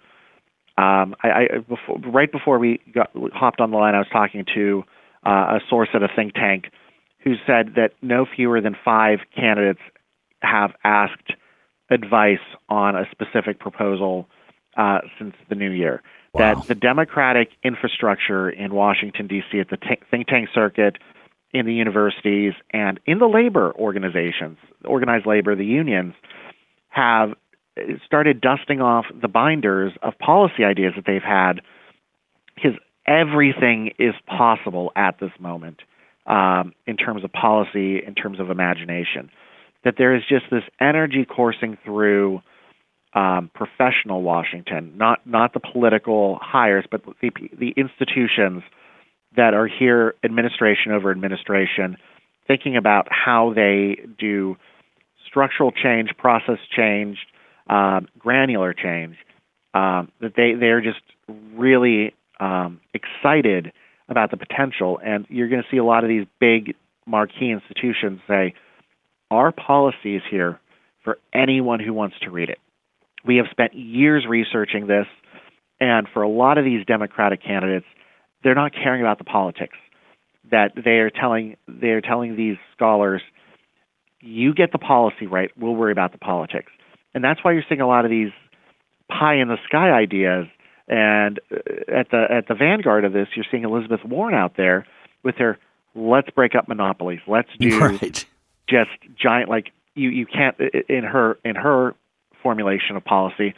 [0.79, 4.45] Um, I, I before, right before we got hopped on the line, I was talking
[4.55, 4.85] to
[5.25, 6.67] uh, a source at a think tank
[7.25, 9.81] who said that no fewer than five candidates
[10.43, 11.33] have asked
[11.91, 14.29] advice on a specific proposal
[14.77, 16.03] uh, since the new year.
[16.33, 16.55] Wow.
[16.55, 19.59] That the Democratic infrastructure in Washington D.C.
[19.61, 20.99] at the t- think tank circuit,
[21.53, 26.15] in the universities, and in the labor organizations, organized labor, the unions,
[26.89, 27.31] have
[28.05, 31.61] started dusting off the binders of policy ideas that they've had
[32.55, 35.81] because everything is possible at this moment
[36.27, 39.31] um, in terms of policy, in terms of imagination.
[39.87, 42.43] That there is just this energy coursing through
[43.15, 48.65] um, professional Washington, not not the political hires, but the the institutions
[49.37, 51.99] that are here, administration over administration,
[52.49, 54.57] thinking about how they do
[55.25, 57.19] structural change, process change,
[57.71, 59.15] um, granular change.
[59.73, 61.01] Um, that they they're just
[61.55, 63.73] really um, excited
[64.09, 66.75] about the potential, and you're going to see a lot of these big
[67.07, 68.53] marquee institutions say,
[69.31, 70.61] "Our policy is here
[71.05, 72.59] for anyone who wants to read it."
[73.25, 75.07] We have spent years researching this,
[75.81, 77.87] and for a lot of these Democratic candidates,
[78.43, 79.77] they're not caring about the politics.
[80.51, 83.23] That they are telling they are telling these scholars,
[84.21, 86.71] you get the policy right, we'll worry about the politics.
[87.15, 88.31] And that's why you're seeing a lot of these
[89.09, 90.47] pie in the sky ideas.
[90.89, 91.57] And uh,
[91.93, 94.87] at the at the vanguard of this, you're seeing Elizabeth Warren out there
[95.25, 95.59] with her
[95.97, 98.25] let's break up monopolies, let's do Right.
[98.69, 100.57] Just giant like you you can't
[100.89, 101.95] in her in her
[102.43, 103.55] formulation of policy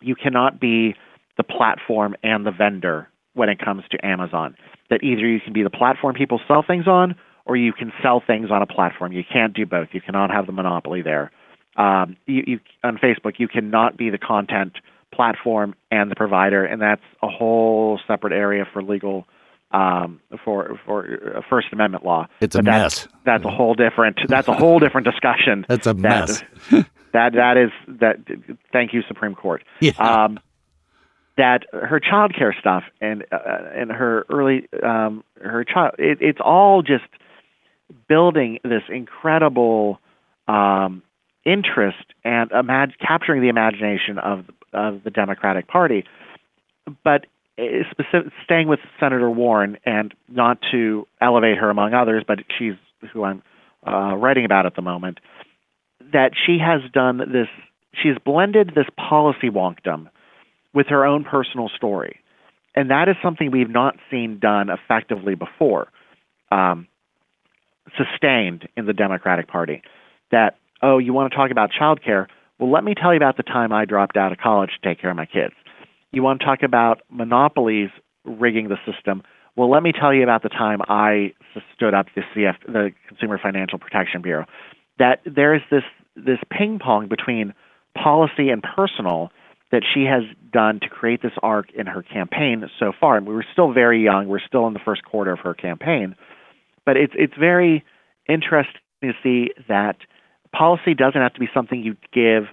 [0.00, 0.94] you cannot be
[1.36, 4.56] the platform and the vendor when it comes to Amazon.
[4.90, 7.14] That either you can be the platform people sell things on
[7.44, 9.12] or you can sell things on a platform.
[9.12, 9.88] You can't do both.
[9.92, 11.30] You cannot have the monopoly there.
[11.76, 14.74] Um, you, you on Facebook you cannot be the content
[15.14, 19.26] platform and the provider and that's a whole separate area for legal
[19.70, 22.26] um, for for uh, First Amendment law.
[22.40, 23.08] It's a that's, mess.
[23.24, 24.18] That's a whole different.
[24.28, 25.64] That's a whole different discussion.
[25.68, 26.42] That's a that- mess.
[27.12, 28.16] that that is that.
[28.72, 29.62] Thank you, Supreme Court.
[29.80, 29.92] Yeah.
[29.98, 30.40] Um,
[31.36, 33.38] that her child care stuff and uh,
[33.74, 35.94] and her early um, her child.
[35.98, 37.04] It, it's all just
[38.08, 40.00] building this incredible
[40.48, 41.02] um,
[41.44, 46.04] interest and imag- capturing the imagination of of the Democratic Party.
[47.04, 47.26] But
[47.90, 52.74] specific, staying with Senator Warren and not to elevate her among others, but she's
[53.12, 53.42] who I'm
[53.86, 55.18] uh, writing about at the moment.
[56.12, 57.48] That she has done this.
[58.02, 60.08] She's blended this policy wonkdom
[60.72, 62.20] with her own personal story,
[62.74, 65.88] and that is something we've not seen done effectively before.
[66.50, 66.86] Um,
[67.96, 69.82] sustained in the Democratic Party.
[70.30, 72.28] That, oh, you want to talk about child care?
[72.58, 75.00] Well, let me tell you about the time I dropped out of college to take
[75.00, 75.54] care of my kids.
[76.12, 77.90] You want to talk about monopolies
[78.24, 79.22] rigging the system?
[79.56, 81.32] Well, let me tell you about the time I
[81.74, 84.46] stood up the CF, the Consumer Financial Protection Bureau.
[84.98, 85.82] That there is this
[86.16, 87.54] this ping pong between
[87.94, 89.30] policy and personal
[89.70, 93.16] that she has done to create this arc in her campaign so far.
[93.16, 94.28] And we were still very young.
[94.28, 96.16] We're still in the first quarter of her campaign,
[96.86, 97.84] but it's it's very
[98.28, 99.96] interesting to see that
[100.52, 102.44] policy doesn't have to be something you give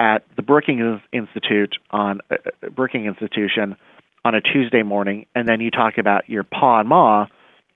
[0.00, 3.76] at the Brookings Institute on uh, uh, Brookings Institution
[4.24, 7.26] on a Tuesday morning, and then you talk about your pa and ma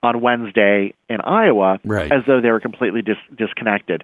[0.03, 2.11] on Wednesday in Iowa, Right.
[2.11, 4.03] as though they were completely dis- disconnected.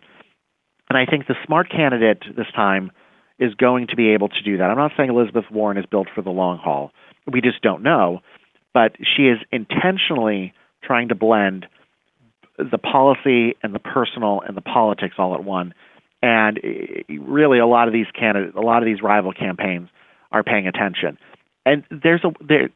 [0.90, 2.92] And I think the smart candidate this time
[3.40, 4.70] is going to be able to do that.
[4.70, 6.92] I'm not saying Elizabeth Warren is built for the long haul.
[7.32, 8.22] We just don't know.
[8.74, 10.54] But she is intentionally
[10.84, 11.68] trying to blend
[12.58, 15.74] the policy and the personal and the politics all at one.
[16.22, 19.90] And eh, really, a lot of these candidates, a lot of these rival campaigns
[20.32, 21.18] are paying attention.
[21.66, 22.70] And there's a there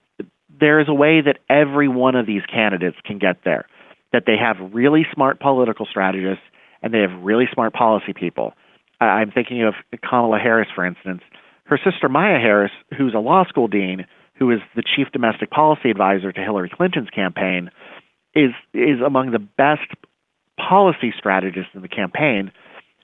[0.60, 3.66] there is a way that every one of these candidates can get there.
[4.14, 6.44] That they have really smart political strategists
[6.82, 8.54] and they have really smart policy people.
[9.02, 9.74] I'm thinking of
[10.08, 11.22] Kamala Harris, for instance.
[11.66, 14.06] Her sister Maya Harris, who's a law school dean,
[14.36, 17.72] who is the chief domestic policy advisor to Hillary Clinton's campaign,
[18.34, 19.90] is is among the best
[20.58, 22.52] policy strategists in the campaign.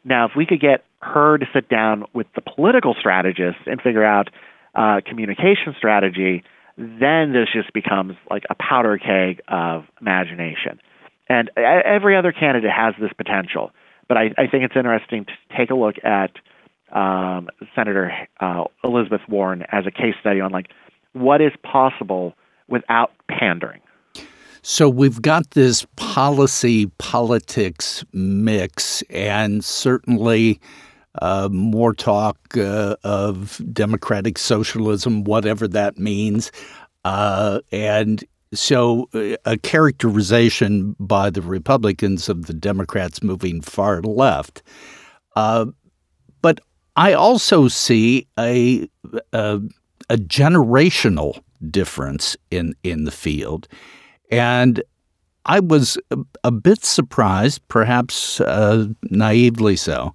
[0.03, 4.03] Now, if we could get her to sit down with the political strategists and figure
[4.03, 4.29] out
[4.75, 6.43] uh, communication strategy,
[6.77, 10.79] then this just becomes like a powder keg of imagination.
[11.29, 13.71] And every other candidate has this potential.
[14.07, 16.31] But I, I think it's interesting to take a look at
[16.95, 20.67] um, Senator uh, Elizabeth Warren as a case study on like
[21.13, 22.33] what is possible
[22.67, 23.81] without pandering.
[24.63, 30.59] So we've got this policy politics mix, and certainly
[31.21, 36.51] uh, more talk uh, of democratic socialism, whatever that means.
[37.03, 44.61] Uh, and so uh, a characterization by the Republicans of the Democrats moving far left.
[45.35, 45.65] Uh,
[46.41, 46.59] but
[46.95, 48.87] I also see a,
[49.33, 49.59] a,
[50.09, 53.67] a generational difference in in the field,
[54.31, 54.81] and
[55.45, 55.97] I was
[56.43, 60.13] a, bit surprised, perhaps uh, naively so,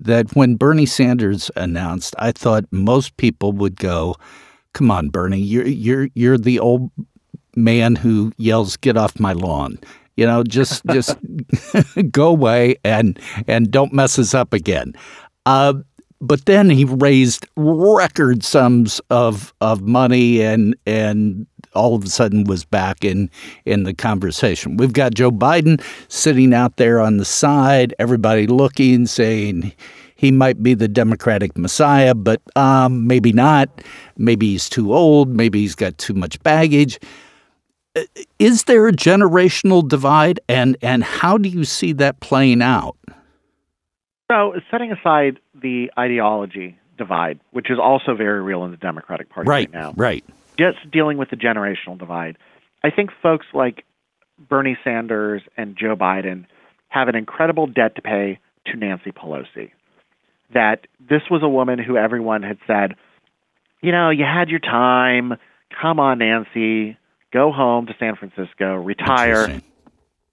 [0.00, 4.14] that when Bernie Sanders announced, I thought most people would go,
[4.72, 6.90] "Come on, Bernie, you're you're you're the old
[7.56, 9.78] man who yells, "Get off my lawn."
[10.16, 11.18] You know, just just
[12.10, 13.18] go away and
[13.48, 14.94] and don't mess us up again.
[15.46, 15.74] Uh,
[16.20, 22.44] but then he raised record sums of of money and and all of a sudden
[22.44, 23.30] was back in
[23.64, 24.76] in the conversation.
[24.76, 29.72] We've got Joe Biden sitting out there on the side, everybody looking, saying
[30.16, 33.68] he might be the Democratic Messiah, but um, maybe not.
[34.18, 35.28] Maybe he's too old.
[35.28, 36.98] Maybe he's got too much baggage.
[37.96, 38.02] Uh,
[38.38, 42.96] is there a generational divide, and and how do you see that playing out?
[44.30, 49.48] So, setting aside the ideology divide, which is also very real in the Democratic Party
[49.48, 50.24] right, right now, right?
[50.60, 52.36] Just dealing with the generational divide,
[52.84, 53.84] I think folks like
[54.38, 56.44] Bernie Sanders and Joe Biden
[56.88, 59.70] have an incredible debt to pay to Nancy Pelosi.
[60.52, 62.96] That this was a woman who everyone had said,
[63.80, 65.32] you know, you had your time.
[65.80, 66.98] Come on, Nancy,
[67.32, 69.62] go home to San Francisco, retire.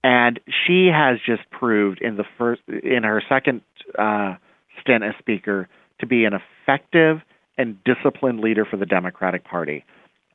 [0.04, 3.62] And she has just proved in the first in her second
[3.98, 4.34] uh,
[4.82, 5.68] stint as speaker
[6.00, 7.22] to be an effective
[7.56, 9.84] and disciplined leader for the Democratic Party.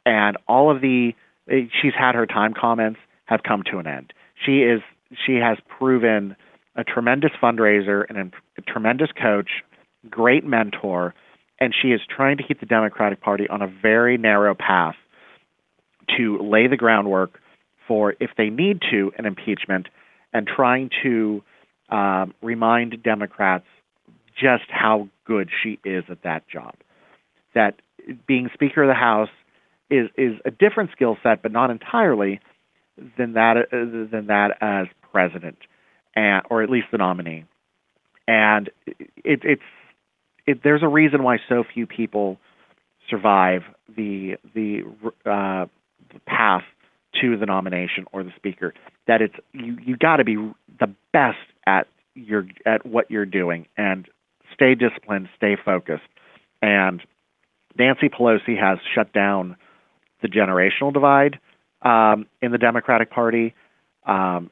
[0.06, 1.14] And all of the
[1.48, 4.14] she's had her time comments have come to an end.
[4.46, 4.82] She is
[5.26, 6.36] she has proven
[6.76, 9.50] a tremendous fundraiser and a tremendous coach,
[10.10, 11.14] great mentor,
[11.60, 14.96] and she is trying to keep the Democratic Party on a very narrow path
[16.18, 17.40] to lay the groundwork
[17.88, 19.88] for, if they need to, an impeachment
[20.34, 21.44] and trying to
[21.90, 23.66] um, remind Democrats
[24.34, 26.74] just how good she is at that job.
[27.54, 27.76] That
[28.28, 29.30] being Speaker of the House
[29.94, 32.40] is is a different skill set, but not entirely
[33.18, 35.58] than that uh, than that as president,
[36.16, 37.46] and or at least the nominee.
[38.28, 39.62] And it, it's
[40.46, 42.38] it, there's a reason why so few people
[43.10, 43.62] survive
[43.96, 44.84] the the
[45.26, 45.66] uh,
[46.26, 46.64] path
[47.22, 48.74] to the nomination or the speaker.
[49.08, 50.36] That it's you you got to be
[50.80, 54.08] the best at your at what you're doing and
[54.54, 56.04] stay disciplined, stay focused.
[56.62, 57.02] And
[57.78, 59.58] Nancy Pelosi has shut down
[60.24, 61.38] the generational divide
[61.84, 63.54] um, in the Democratic Party
[64.08, 64.50] um,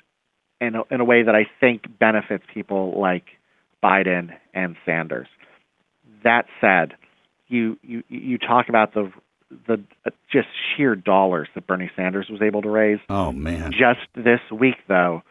[0.60, 3.24] in a, in a way that I think benefits people like
[3.84, 5.28] Biden and Sanders.
[6.24, 6.94] That said,
[7.48, 9.12] you you you talk about the
[9.68, 13.00] the uh, just sheer dollars that Bernie Sanders was able to raise.
[13.10, 13.72] Oh man!
[13.72, 15.24] Just this week, though,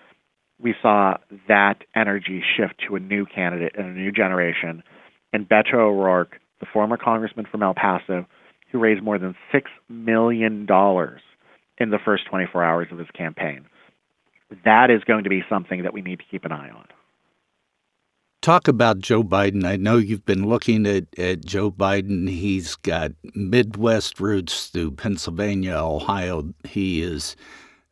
[0.61, 1.15] we saw
[1.49, 4.83] that energy shift to a new candidate and a new generation,
[5.33, 8.27] and Beto O'Rourke, the former congressman from El Paso,
[8.71, 11.21] who raised more than six million dollars
[11.79, 13.67] in the first 24 hours of his campaign.
[14.65, 16.87] That is going to be something that we need to keep an eye on.
[18.43, 19.67] Talk about Joe Biden.
[19.67, 22.29] I know you've been looking at, at Joe Biden.
[22.29, 26.55] He's got Midwest roots through Pennsylvania, Ohio.
[26.65, 27.37] He is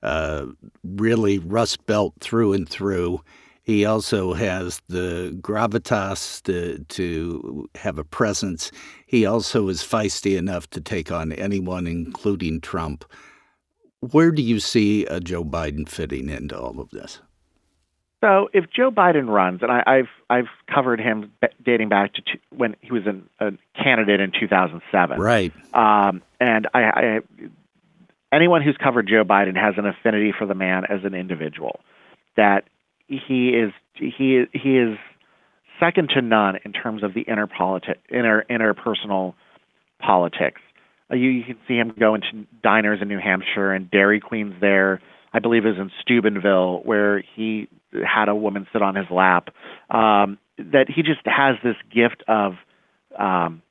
[0.02, 0.46] uh,
[0.82, 3.20] really Rust Belt through and through.
[3.68, 8.72] He also has the gravitas to, to have a presence.
[9.04, 13.04] He also is feisty enough to take on anyone, including Trump.
[14.00, 17.20] Where do you see a Joe Biden fitting into all of this?
[18.24, 21.30] So if Joe Biden runs, and I, have I've covered him
[21.62, 25.52] dating back to two, when he was an, a candidate in 2007, right?
[25.74, 27.20] Um, and I, I,
[28.32, 31.80] anyone who's covered Joe Biden has an affinity for the man as an individual.
[32.34, 32.64] That
[33.08, 34.98] he is he he is
[35.80, 39.34] second to none in terms of the inner politi- inner interpersonal
[39.98, 40.60] politics.
[41.10, 44.54] Uh, you, you can see him go into diners in New Hampshire and Dairy Queen's
[44.60, 45.00] there.
[45.32, 49.48] I believe was in Steubenville where he had a woman sit on his lap.
[49.90, 52.54] Um, that he just has this gift of
[53.18, 53.62] um,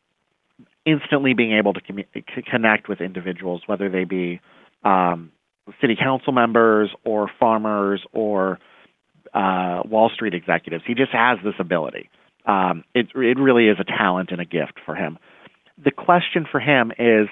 [0.85, 2.05] instantly being able to commu-
[2.49, 4.39] connect with individuals, whether they be
[4.83, 5.31] um,
[5.81, 8.57] city council members or farmers or
[9.33, 10.83] uh, Wall Street executives.
[10.85, 12.09] He just has this ability.
[12.45, 15.17] Um, it it really is a talent and a gift for him.
[15.83, 17.27] The question for him is,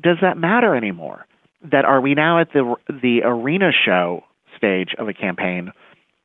[0.00, 1.26] does that matter anymore?
[1.70, 4.24] That are we now at the the arena show
[4.56, 5.72] stage of a campaign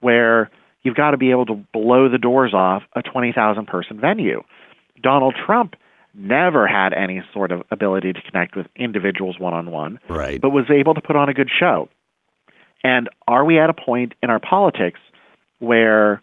[0.01, 0.49] where
[0.83, 4.43] you've got to be able to blow the doors off a 20,000 person venue.
[5.01, 5.75] Donald Trump
[6.13, 9.99] never had any sort of ability to connect with individuals one on one,
[10.41, 11.89] but was able to put on a good show.
[12.83, 14.99] And are we at a point in our politics
[15.59, 16.21] where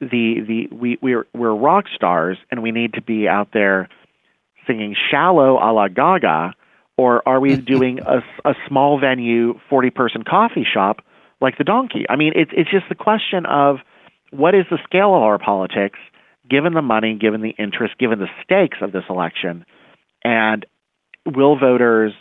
[0.00, 3.88] the the we we're we're rock stars and we need to be out there
[4.66, 6.54] singing shallow a la Gaga,
[6.96, 8.18] or are we doing a,
[8.48, 11.04] a small venue, forty person coffee shop
[11.40, 12.04] like the Donkey?
[12.08, 13.78] I mean, it's it's just the question of
[14.30, 15.98] what is the scale of our politics,
[16.48, 19.64] given the money, given the interest, given the stakes of this election,
[20.22, 20.64] and
[21.26, 22.12] will voters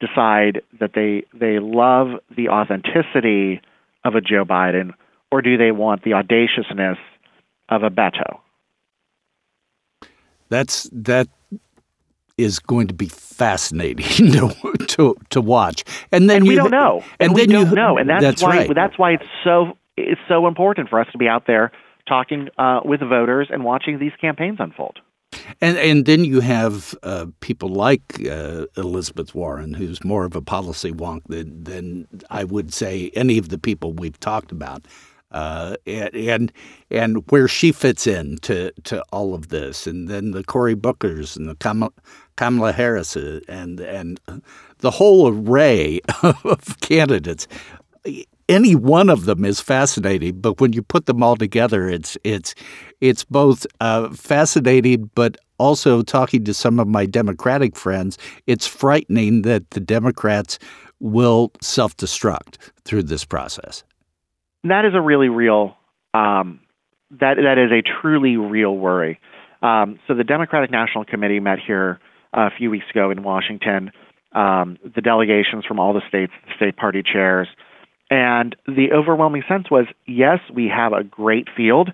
[0.00, 3.60] decide that they they love the authenticity
[4.04, 4.92] of a Joe Biden,
[5.30, 6.98] or do they want the audaciousness
[7.68, 8.38] of a Beto?
[10.48, 11.28] That's that
[12.36, 15.84] is going to be fascinating to to, to watch.
[16.12, 18.08] And then and you, we don't know, and, and then we don't you, know, and
[18.08, 18.74] that's, that's why right.
[18.74, 21.72] that's why it's so it's so important for us to be out there
[22.06, 24.98] talking uh, with voters and watching these campaigns unfold.
[25.60, 30.42] And and then you have uh, people like uh, Elizabeth Warren, who's more of a
[30.42, 34.86] policy wonk than, than I would say any of the people we've talked about,
[35.30, 36.52] uh, and,
[36.90, 41.36] and where she fits in to, to all of this, and then the Cory Bookers
[41.36, 41.92] and the Kamala,
[42.36, 44.20] Kamala Harris and and
[44.78, 47.46] the whole array of candidates
[48.48, 52.54] any one of them is fascinating, but when you put them all together, it's it's
[53.00, 59.42] it's both uh, fascinating, but also talking to some of my Democratic friends, it's frightening
[59.42, 60.58] that the Democrats
[61.00, 63.84] will self-destruct through this process.
[64.64, 65.76] That is a really real
[66.12, 66.60] um,
[67.10, 69.20] that that is a truly real worry.
[69.62, 72.00] Um, so the Democratic National Committee met here
[72.32, 73.92] a few weeks ago in Washington.
[74.32, 77.48] Um, the delegations from all the states, the state party chairs.
[78.14, 81.90] And the overwhelming sense was yes, we have a great field,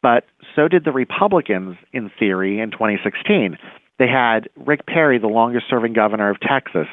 [0.00, 0.24] but
[0.56, 3.58] so did the Republicans in theory in 2016.
[3.98, 6.86] They had Rick Perry, the longest serving governor of Texas,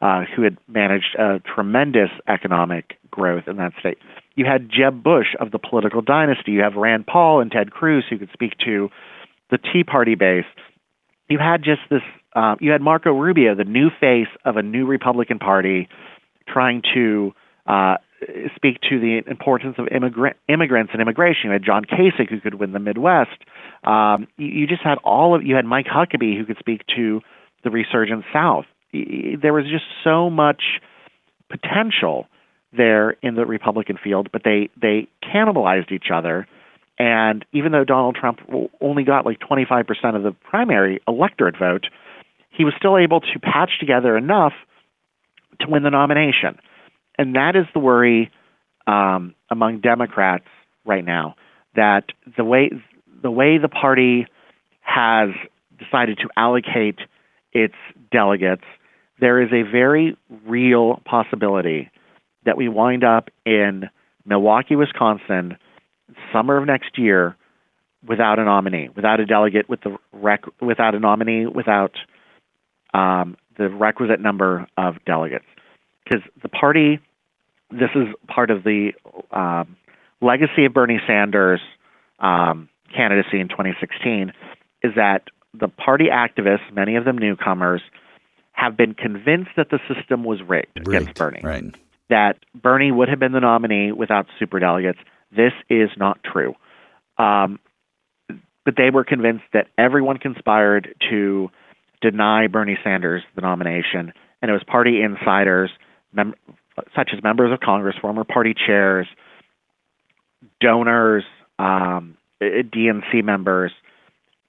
[0.00, 3.98] uh, who had managed a tremendous economic growth in that state.
[4.34, 6.52] You had Jeb Bush of the political dynasty.
[6.52, 8.88] You have Rand Paul and Ted Cruz who could speak to
[9.50, 10.46] the Tea Party base.
[11.28, 12.00] You had just this,
[12.34, 15.86] uh, you had Marco Rubio, the new face of a new Republican Party,
[16.48, 17.34] trying to
[17.66, 17.96] uh,
[18.54, 21.42] speak to the importance of immigrant, immigrants and immigration.
[21.44, 23.44] You had John Kasich who could win the Midwest.
[23.84, 27.20] Um, you, you just had all of you had Mike Huckabee who could speak to
[27.64, 28.64] the resurgent South.
[28.92, 30.62] There was just so much
[31.50, 32.26] potential
[32.72, 36.46] there in the Republican field, but they they cannibalized each other.
[36.98, 38.40] And even though Donald Trump
[38.80, 41.88] only got like 25% of the primary electorate vote,
[42.48, 44.54] he was still able to patch together enough
[45.60, 46.58] to win the nomination
[47.18, 48.30] and that is the worry
[48.86, 50.46] um, among Democrats
[50.84, 51.34] right now
[51.74, 52.04] that
[52.36, 52.70] the way
[53.22, 54.26] the way the party
[54.80, 55.30] has
[55.78, 56.98] decided to allocate
[57.52, 57.74] its
[58.12, 58.64] delegates,
[59.20, 61.90] there is a very real possibility
[62.44, 63.84] that we wind up in
[64.24, 65.56] Milwaukee, Wisconsin,
[66.32, 67.36] summer of next year,
[68.06, 71.92] without a nominee, without a delegate, with the rec- without a nominee, without
[72.94, 75.46] um, the requisite number of delegates,
[76.04, 77.00] because the party
[77.70, 78.92] this is part of the
[79.30, 79.76] um,
[80.20, 81.60] legacy of Bernie Sanders'
[82.18, 84.32] um, candidacy in 2016
[84.82, 87.82] is that the party activists, many of them newcomers,
[88.52, 91.40] have been convinced that the system was rigged, rigged against Bernie.
[91.42, 91.64] Right.
[92.08, 94.98] That Bernie would have been the nominee without superdelegates.
[95.34, 96.54] This is not true.
[97.18, 97.58] Um,
[98.64, 101.50] but they were convinced that everyone conspired to
[102.00, 104.12] deny Bernie Sanders the nomination,
[104.42, 105.70] and it was party insiders,
[106.12, 106.34] mem-
[106.94, 109.06] such as members of Congress, former party chairs,
[110.60, 111.24] donors,
[111.58, 113.72] um, DNC members,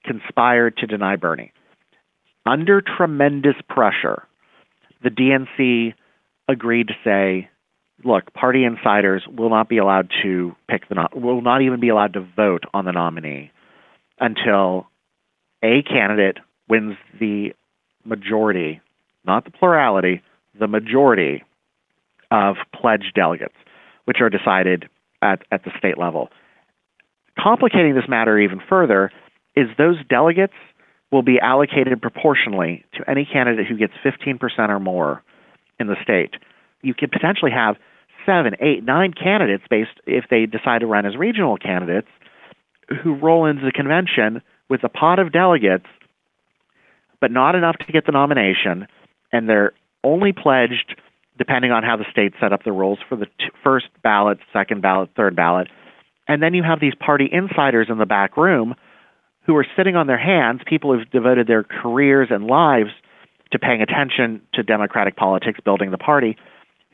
[0.04, 1.52] conspired to deny Bernie.
[2.46, 4.24] Under tremendous pressure,
[5.02, 5.94] the DNC
[6.48, 7.48] agreed to say,
[8.04, 11.88] look, party insiders will not be allowed to pick the no- will not even be
[11.88, 13.50] allowed to vote on the nominee
[14.18, 14.86] until
[15.62, 17.52] a candidate wins the
[18.04, 18.80] majority,
[19.24, 20.22] not the plurality,
[20.58, 21.42] the majority
[22.30, 23.54] of pledged delegates,
[24.04, 24.88] which are decided
[25.22, 26.28] at, at the state level.
[27.38, 29.10] Complicating this matter even further
[29.54, 30.54] is those delegates
[31.10, 35.22] will be allocated proportionally to any candidate who gets 15% or more
[35.80, 36.34] in the state.
[36.82, 37.76] You could potentially have
[38.26, 42.08] seven, eight, nine candidates based if they decide to run as regional candidates
[43.02, 45.86] who roll into the convention with a pot of delegates,
[47.20, 48.86] but not enough to get the nomination,
[49.32, 49.72] and they're
[50.04, 50.94] only pledged
[51.38, 54.82] depending on how the state set up the rules for the t- first ballot, second
[54.82, 55.68] ballot, third ballot.
[56.26, 58.74] And then you have these party insiders in the back room
[59.46, 62.90] who are sitting on their hands, people who've devoted their careers and lives
[63.52, 66.36] to paying attention to democratic politics, building the party,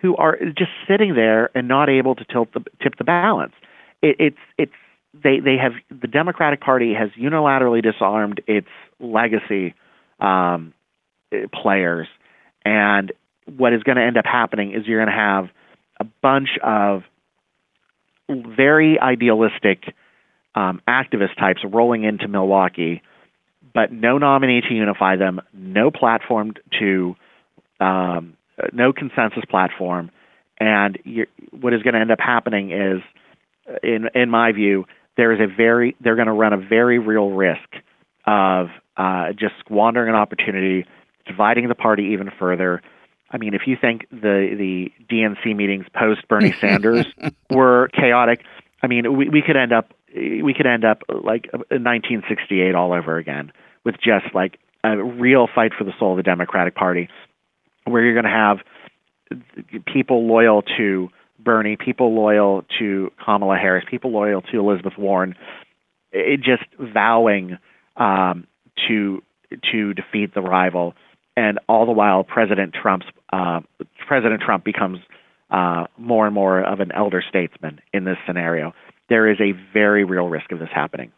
[0.01, 3.55] who are just sitting there and not able to tilt the, tip the balance.
[4.03, 4.73] It, it's it's
[5.15, 8.69] they they have the Democratic Party has unilaterally disarmed its
[9.01, 9.75] legacy
[10.21, 10.73] um,
[11.53, 12.07] players,
[12.65, 13.13] and
[13.47, 15.49] what is going to end up happening is you're going to have
[16.01, 17.03] a bunch of
[18.29, 19.95] very idealistic
[20.55, 23.03] um, activist types rolling into Milwaukee,
[23.75, 27.17] but no nominee to unify them, no platform to,
[27.81, 28.37] um,
[28.73, 30.11] no consensus platform,
[30.59, 30.99] and
[31.51, 33.03] what is going to end up happening is,
[33.83, 34.87] in in my view,
[35.17, 37.69] there is a very they're going to run a very real risk
[38.27, 40.87] of uh, just squandering an opportunity,
[41.27, 42.81] dividing the party even further.
[43.35, 47.05] I mean, if you think the the DNC meetings post Bernie Sanders
[47.51, 48.41] were chaotic,
[48.81, 53.19] I mean, we, we could end up we could end up like 1968 all over
[53.19, 53.53] again
[53.85, 57.09] with just like a real fight for the soul of the Democratic Party,
[57.85, 58.59] where you're going to have
[59.85, 61.09] people loyal to
[61.41, 65.35] Bernie, people loyal to Kamala Harris, people loyal to Elizabeth Warren,
[66.13, 67.59] it just vowing
[67.97, 68.47] um,
[68.87, 69.23] to
[69.73, 70.95] to defeat the rival,
[71.37, 73.61] and all the while President Trump's uh,
[74.07, 74.99] President Trump becomes
[75.51, 78.73] uh, more and more of an elder statesman in this scenario
[79.09, 81.13] there is a very real risk of this happening.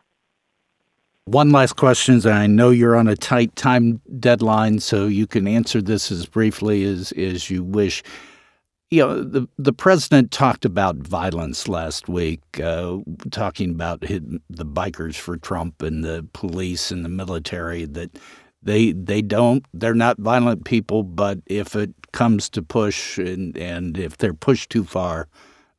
[1.26, 2.14] One last question.
[2.14, 6.26] And I know you're on a tight time deadline, so you can answer this as
[6.26, 8.02] briefly as, as you wish.
[8.90, 12.98] You know, the, the president talked about violence last week, uh,
[13.32, 18.16] talking about his, the bikers for Trump and the police and the military that
[18.66, 23.96] they they don't they're not violent people, but if it comes to push and, and
[23.96, 25.28] if they're pushed too far,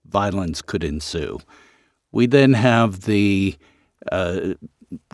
[0.08, 1.40] violence could ensue.
[2.12, 3.58] We then have the
[4.12, 4.54] uh,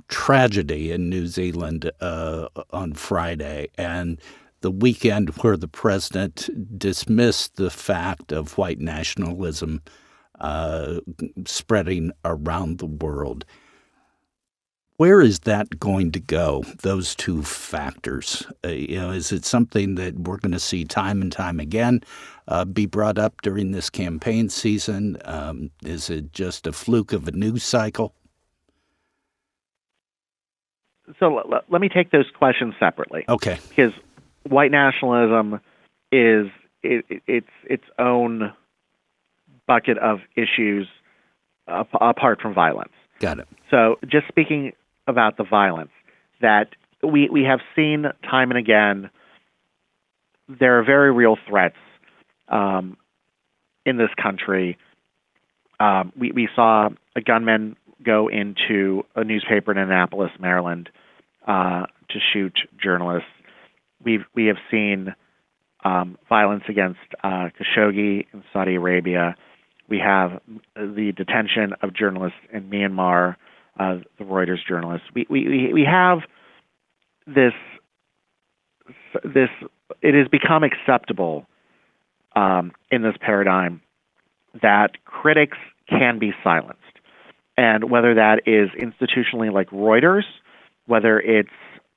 [0.07, 4.21] tragedy in New Zealand uh, on Friday and
[4.61, 9.81] the weekend where the president dismissed the fact of white nationalism
[10.39, 10.99] uh,
[11.45, 13.45] spreading around the world.
[14.97, 16.63] Where is that going to go?
[16.81, 18.45] Those two factors.
[18.63, 22.01] Uh, you know, is it something that we're going to see time and time again
[22.47, 25.17] uh, be brought up during this campaign season?
[25.25, 28.13] Um, is it just a fluke of a news cycle?
[31.19, 33.25] So l- let me take those questions separately.
[33.27, 33.57] Okay.
[33.69, 33.93] Because
[34.47, 35.55] white nationalism
[36.11, 36.47] is
[36.83, 38.53] it, it, its its own
[39.67, 40.87] bucket of issues
[41.67, 42.91] apart from violence.
[43.19, 43.47] Got it.
[43.71, 44.73] So just speaking
[45.07, 45.91] about the violence
[46.41, 46.69] that
[47.01, 49.09] we we have seen time and again.
[50.47, 51.77] There are very real threats
[52.47, 52.97] um,
[53.85, 54.77] in this country.
[55.79, 60.89] Um, we we saw a gunman go into a newspaper in Annapolis, Maryland,
[61.47, 63.29] uh, to shoot journalists.
[64.03, 65.15] We've we have seen
[65.83, 69.35] um, violence against uh, Khashoggi in Saudi Arabia.
[69.89, 70.41] We have
[70.75, 73.35] the detention of journalists in Myanmar
[73.79, 75.07] uh, the Reuters journalists.
[75.13, 76.19] We, we, we have
[77.25, 77.53] this,
[79.23, 79.49] this,
[80.01, 81.45] it has become acceptable
[82.35, 83.81] um, in this paradigm
[84.61, 85.57] that critics
[85.89, 86.79] can be silenced.
[87.57, 90.23] And whether that is institutionally like Reuters,
[90.85, 91.49] whether it's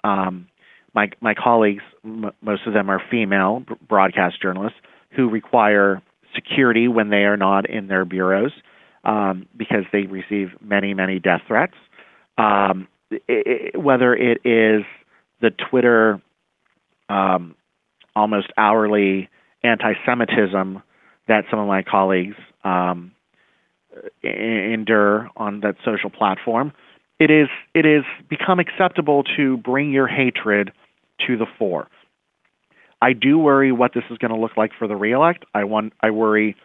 [0.04, 0.48] um,
[0.94, 4.78] my, my colleagues, m- most of them are female broadcast journalists
[5.10, 6.02] who require
[6.34, 8.52] security when they are not in their bureaus
[9.06, 11.74] um, because they receive many, many death threats.
[12.36, 14.84] Um, it, whether it is
[15.40, 16.20] the Twitter
[17.08, 17.54] um,
[18.16, 19.30] almost hourly
[19.62, 20.82] anti-Semitism
[21.28, 23.12] that some of my colleagues um,
[24.22, 26.72] endure on that social platform,
[27.18, 30.72] it is it is become acceptable to bring your hatred
[31.26, 31.88] to the fore.
[33.00, 35.44] I do worry what this is going to look like for the reelect.
[35.54, 36.56] I want I worry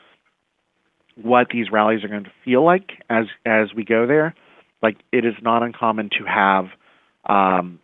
[1.15, 4.35] what these rallies are going to feel like as as we go there.
[4.81, 6.65] Like it is not uncommon to have
[7.25, 7.79] um,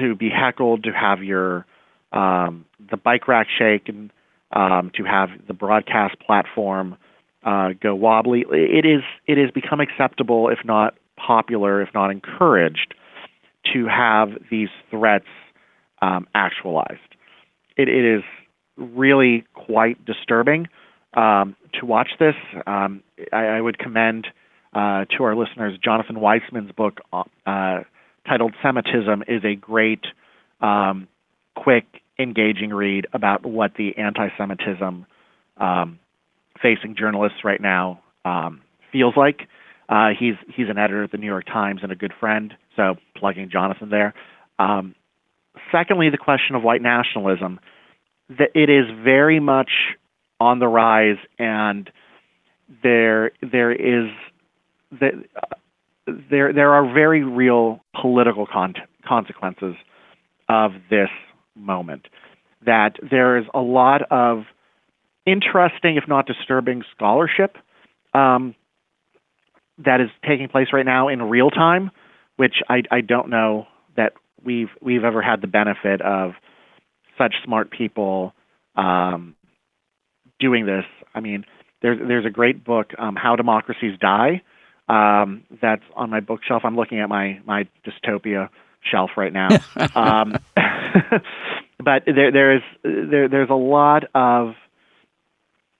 [0.00, 1.66] to be heckled, to have your
[2.12, 4.10] um, the bike rack shake and
[4.52, 6.96] um, to have the broadcast platform
[7.44, 8.44] uh, go wobbly.
[8.50, 12.94] It is it has become acceptable, if not popular, if not encouraged,
[13.72, 15.26] to have these threats
[16.02, 17.00] um, actualized.
[17.76, 18.22] It, it is
[18.76, 20.68] really quite disturbing
[21.16, 22.34] um, to watch this.
[22.66, 23.02] Um,
[23.32, 24.28] I, I, would commend
[24.72, 27.80] uh, to our listeners Jonathan Weisman's book uh,
[28.28, 30.04] titled "Semitism" is a great,
[30.60, 31.08] um,
[31.56, 31.86] quick,
[32.18, 35.06] engaging read about what the anti-Semitism
[35.56, 35.98] um,
[36.62, 38.60] facing journalists right now um,
[38.92, 39.48] feels like.
[39.88, 42.96] Uh, he's he's an editor at the New York Times and a good friend, so
[43.16, 44.14] plugging Jonathan there.
[44.58, 44.94] Um,
[45.72, 47.60] secondly, the question of white nationalism,
[48.28, 49.70] that it is very much
[50.40, 51.90] on the rise, and
[52.82, 54.10] there there is
[56.06, 58.74] there there are very real political con-
[59.06, 59.74] consequences
[60.48, 61.10] of this
[61.54, 62.08] moment.
[62.64, 64.44] That there is a lot of
[65.24, 67.56] interesting, if not disturbing, scholarship
[68.14, 68.54] um,
[69.84, 71.90] that is taking place right now in real time,
[72.36, 73.66] which I, I don't know
[73.96, 74.14] that
[74.44, 76.32] we've we've ever had the benefit of
[77.18, 78.32] such smart people
[78.76, 79.34] um,
[80.38, 80.84] doing this.
[81.14, 81.44] I mean,
[81.82, 84.42] there's there's a great book, um, How Democracies Die,
[84.88, 86.62] um, that's on my bookshelf.
[86.64, 88.48] I'm looking at my my dystopia
[88.82, 89.48] shelf right now.
[89.94, 90.36] um,
[91.82, 94.54] but there there is there there's a lot of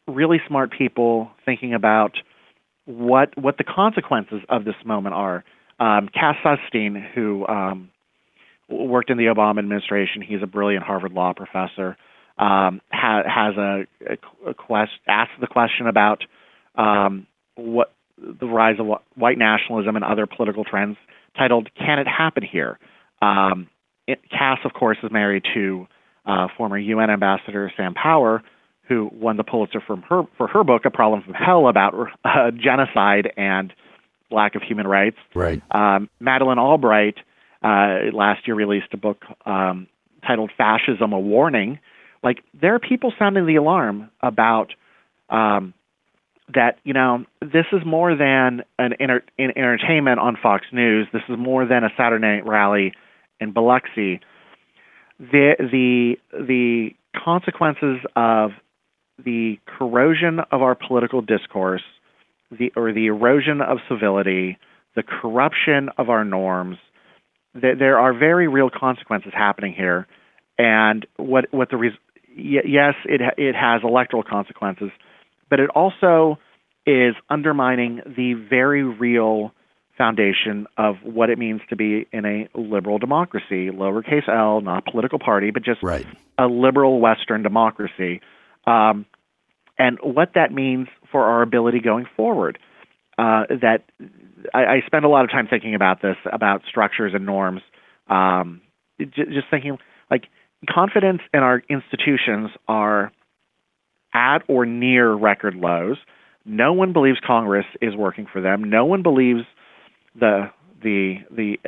[0.06, 2.16] really smart people thinking about
[2.84, 5.44] what what the consequences of this moment are.
[5.78, 7.90] Um, Cass Sunstein, who um,
[8.68, 11.96] worked in the Obama administration, he's a brilliant Harvard law professor.
[12.38, 13.86] Um, ha- has a,
[14.46, 16.22] a, quest asked the question about
[16.74, 20.96] um, what the rise of white nationalism and other political trends,
[21.36, 22.78] titled "Can It Happen Here?"
[23.22, 23.68] Um,
[24.06, 25.86] it, Cass, of course, is married to
[26.26, 28.42] uh, former UN Ambassador Sam Power,
[28.88, 32.50] who won the Pulitzer for her for her book "A Problem from Hell" about uh,
[32.50, 33.72] genocide and
[34.30, 35.16] lack of human rights.
[35.34, 35.62] Right.
[35.70, 37.16] Um, Madeleine Albright
[37.62, 39.88] uh, last year released a book um,
[40.26, 41.78] titled "Fascism: A Warning."
[42.26, 44.72] Like there are people sounding the alarm about
[45.30, 45.74] um,
[46.52, 46.80] that.
[46.82, 51.06] You know, this is more than an, an entertainment on Fox News.
[51.12, 52.94] This is more than a Saturday night rally
[53.38, 54.18] in Biloxi.
[55.20, 56.90] The the the
[57.24, 58.50] consequences of
[59.24, 61.84] the corrosion of our political discourse,
[62.50, 64.58] the or the erosion of civility,
[64.96, 66.78] the corruption of our norms.
[67.54, 70.08] That there are very real consequences happening here,
[70.58, 71.76] and what what the
[72.36, 74.90] res- yes, it it has electoral consequences,
[75.48, 76.38] but it also
[76.86, 79.52] is undermining the very real
[79.98, 85.18] foundation of what it means to be in a liberal democracy, lowercase l, not political
[85.18, 86.06] party, but just right.
[86.38, 88.20] a liberal Western democracy
[88.66, 89.06] um,
[89.78, 92.58] and what that means for our ability going forward.
[93.18, 93.84] Uh, that
[94.52, 97.62] I, I, spend a lot of time thinking about this, about structures and norms.
[98.08, 98.60] Um,
[99.00, 99.78] j- just thinking,
[100.10, 100.24] like,
[100.68, 103.12] confidence in our institutions are
[104.14, 105.96] at or near record lows.
[106.44, 108.64] No one believes Congress is working for them.
[108.64, 109.42] No one believes
[110.18, 110.50] the
[110.82, 111.58] the the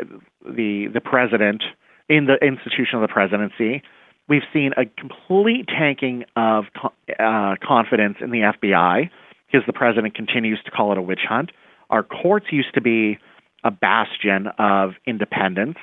[0.45, 1.63] the the president
[2.09, 3.83] in the institution of the presidency.
[4.29, 6.65] We've seen a complete tanking of
[7.19, 9.11] uh, confidence in the FBI
[9.47, 11.51] because the president continues to call it a witch hunt.
[11.91, 13.19] Our courts used to be
[13.65, 15.79] a bastion of independence.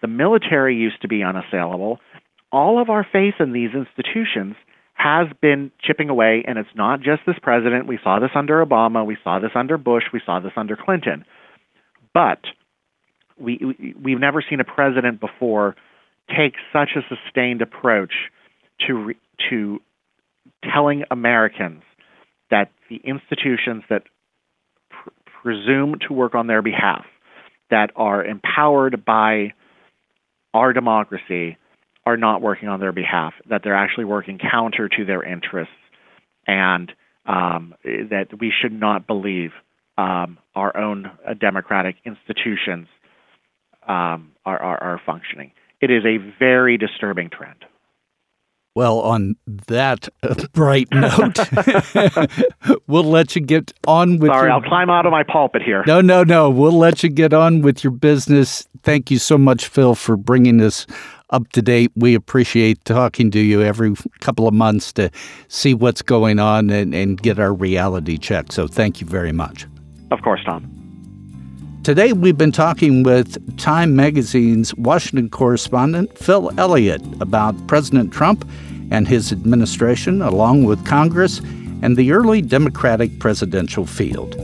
[0.00, 1.98] The military used to be unassailable.
[2.50, 4.56] All of our faith in these institutions
[4.94, 7.86] has been chipping away, and it's not just this president.
[7.86, 11.24] We saw this under Obama, we saw this under Bush, we saw this under Clinton.
[12.12, 12.40] But
[13.38, 15.76] we, we we've never seen a president before
[16.36, 18.12] take such a sustained approach
[18.86, 19.14] to
[19.50, 19.80] to
[20.74, 21.82] telling Americans
[22.50, 24.02] that the institutions that
[24.90, 25.10] pr-
[25.42, 27.04] presume to work on their behalf,
[27.70, 29.52] that are empowered by
[30.54, 31.56] our democracy,
[32.08, 35.72] are not working on their behalf, that they're actually working counter to their interests,
[36.46, 36.92] and
[37.26, 39.50] um, that we should not believe
[39.96, 42.88] um, our own uh, democratic institutions
[43.86, 47.64] um, are, are, are functioning it is a very disturbing trend.
[48.74, 49.36] Well, on
[49.66, 50.08] that
[50.52, 51.38] bright note,
[52.86, 54.30] we'll let you get on with.
[54.30, 54.52] Sorry, your...
[54.52, 55.82] I'll climb out of my pulpit here.
[55.86, 56.48] No, no, no.
[56.48, 58.68] We'll let you get on with your business.
[58.82, 60.86] Thank you so much, Phil, for bringing us
[61.30, 61.90] up to date.
[61.96, 65.10] We appreciate talking to you every couple of months to
[65.48, 68.52] see what's going on and, and get our reality check.
[68.52, 69.66] So, thank you very much.
[70.10, 70.74] Of course, Tom.
[71.84, 78.46] Today, we've been talking with Time Magazine's Washington correspondent Phil Elliott about President Trump
[78.90, 81.38] and his administration, along with Congress
[81.82, 84.34] and the early Democratic presidential field.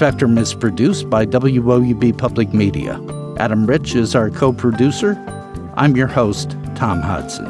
[0.00, 2.98] Spectrum is produced by WOUB Public Media.
[3.36, 5.12] Adam Rich is our co producer.
[5.74, 7.46] I'm your host, Tom Hudson.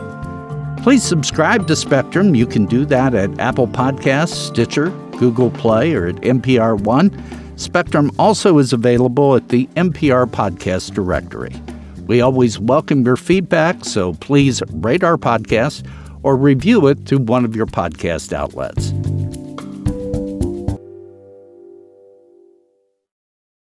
[0.83, 2.35] Please subscribe to Spectrum.
[2.35, 7.13] You can do that at Apple Podcasts, Stitcher, Google Play, or at NPR One.
[7.57, 11.55] Spectrum also is available at the NPR Podcast Directory.
[12.09, 15.87] We always welcome your feedback, so please rate our podcast
[16.25, 18.93] or review it through one of your podcast outlets.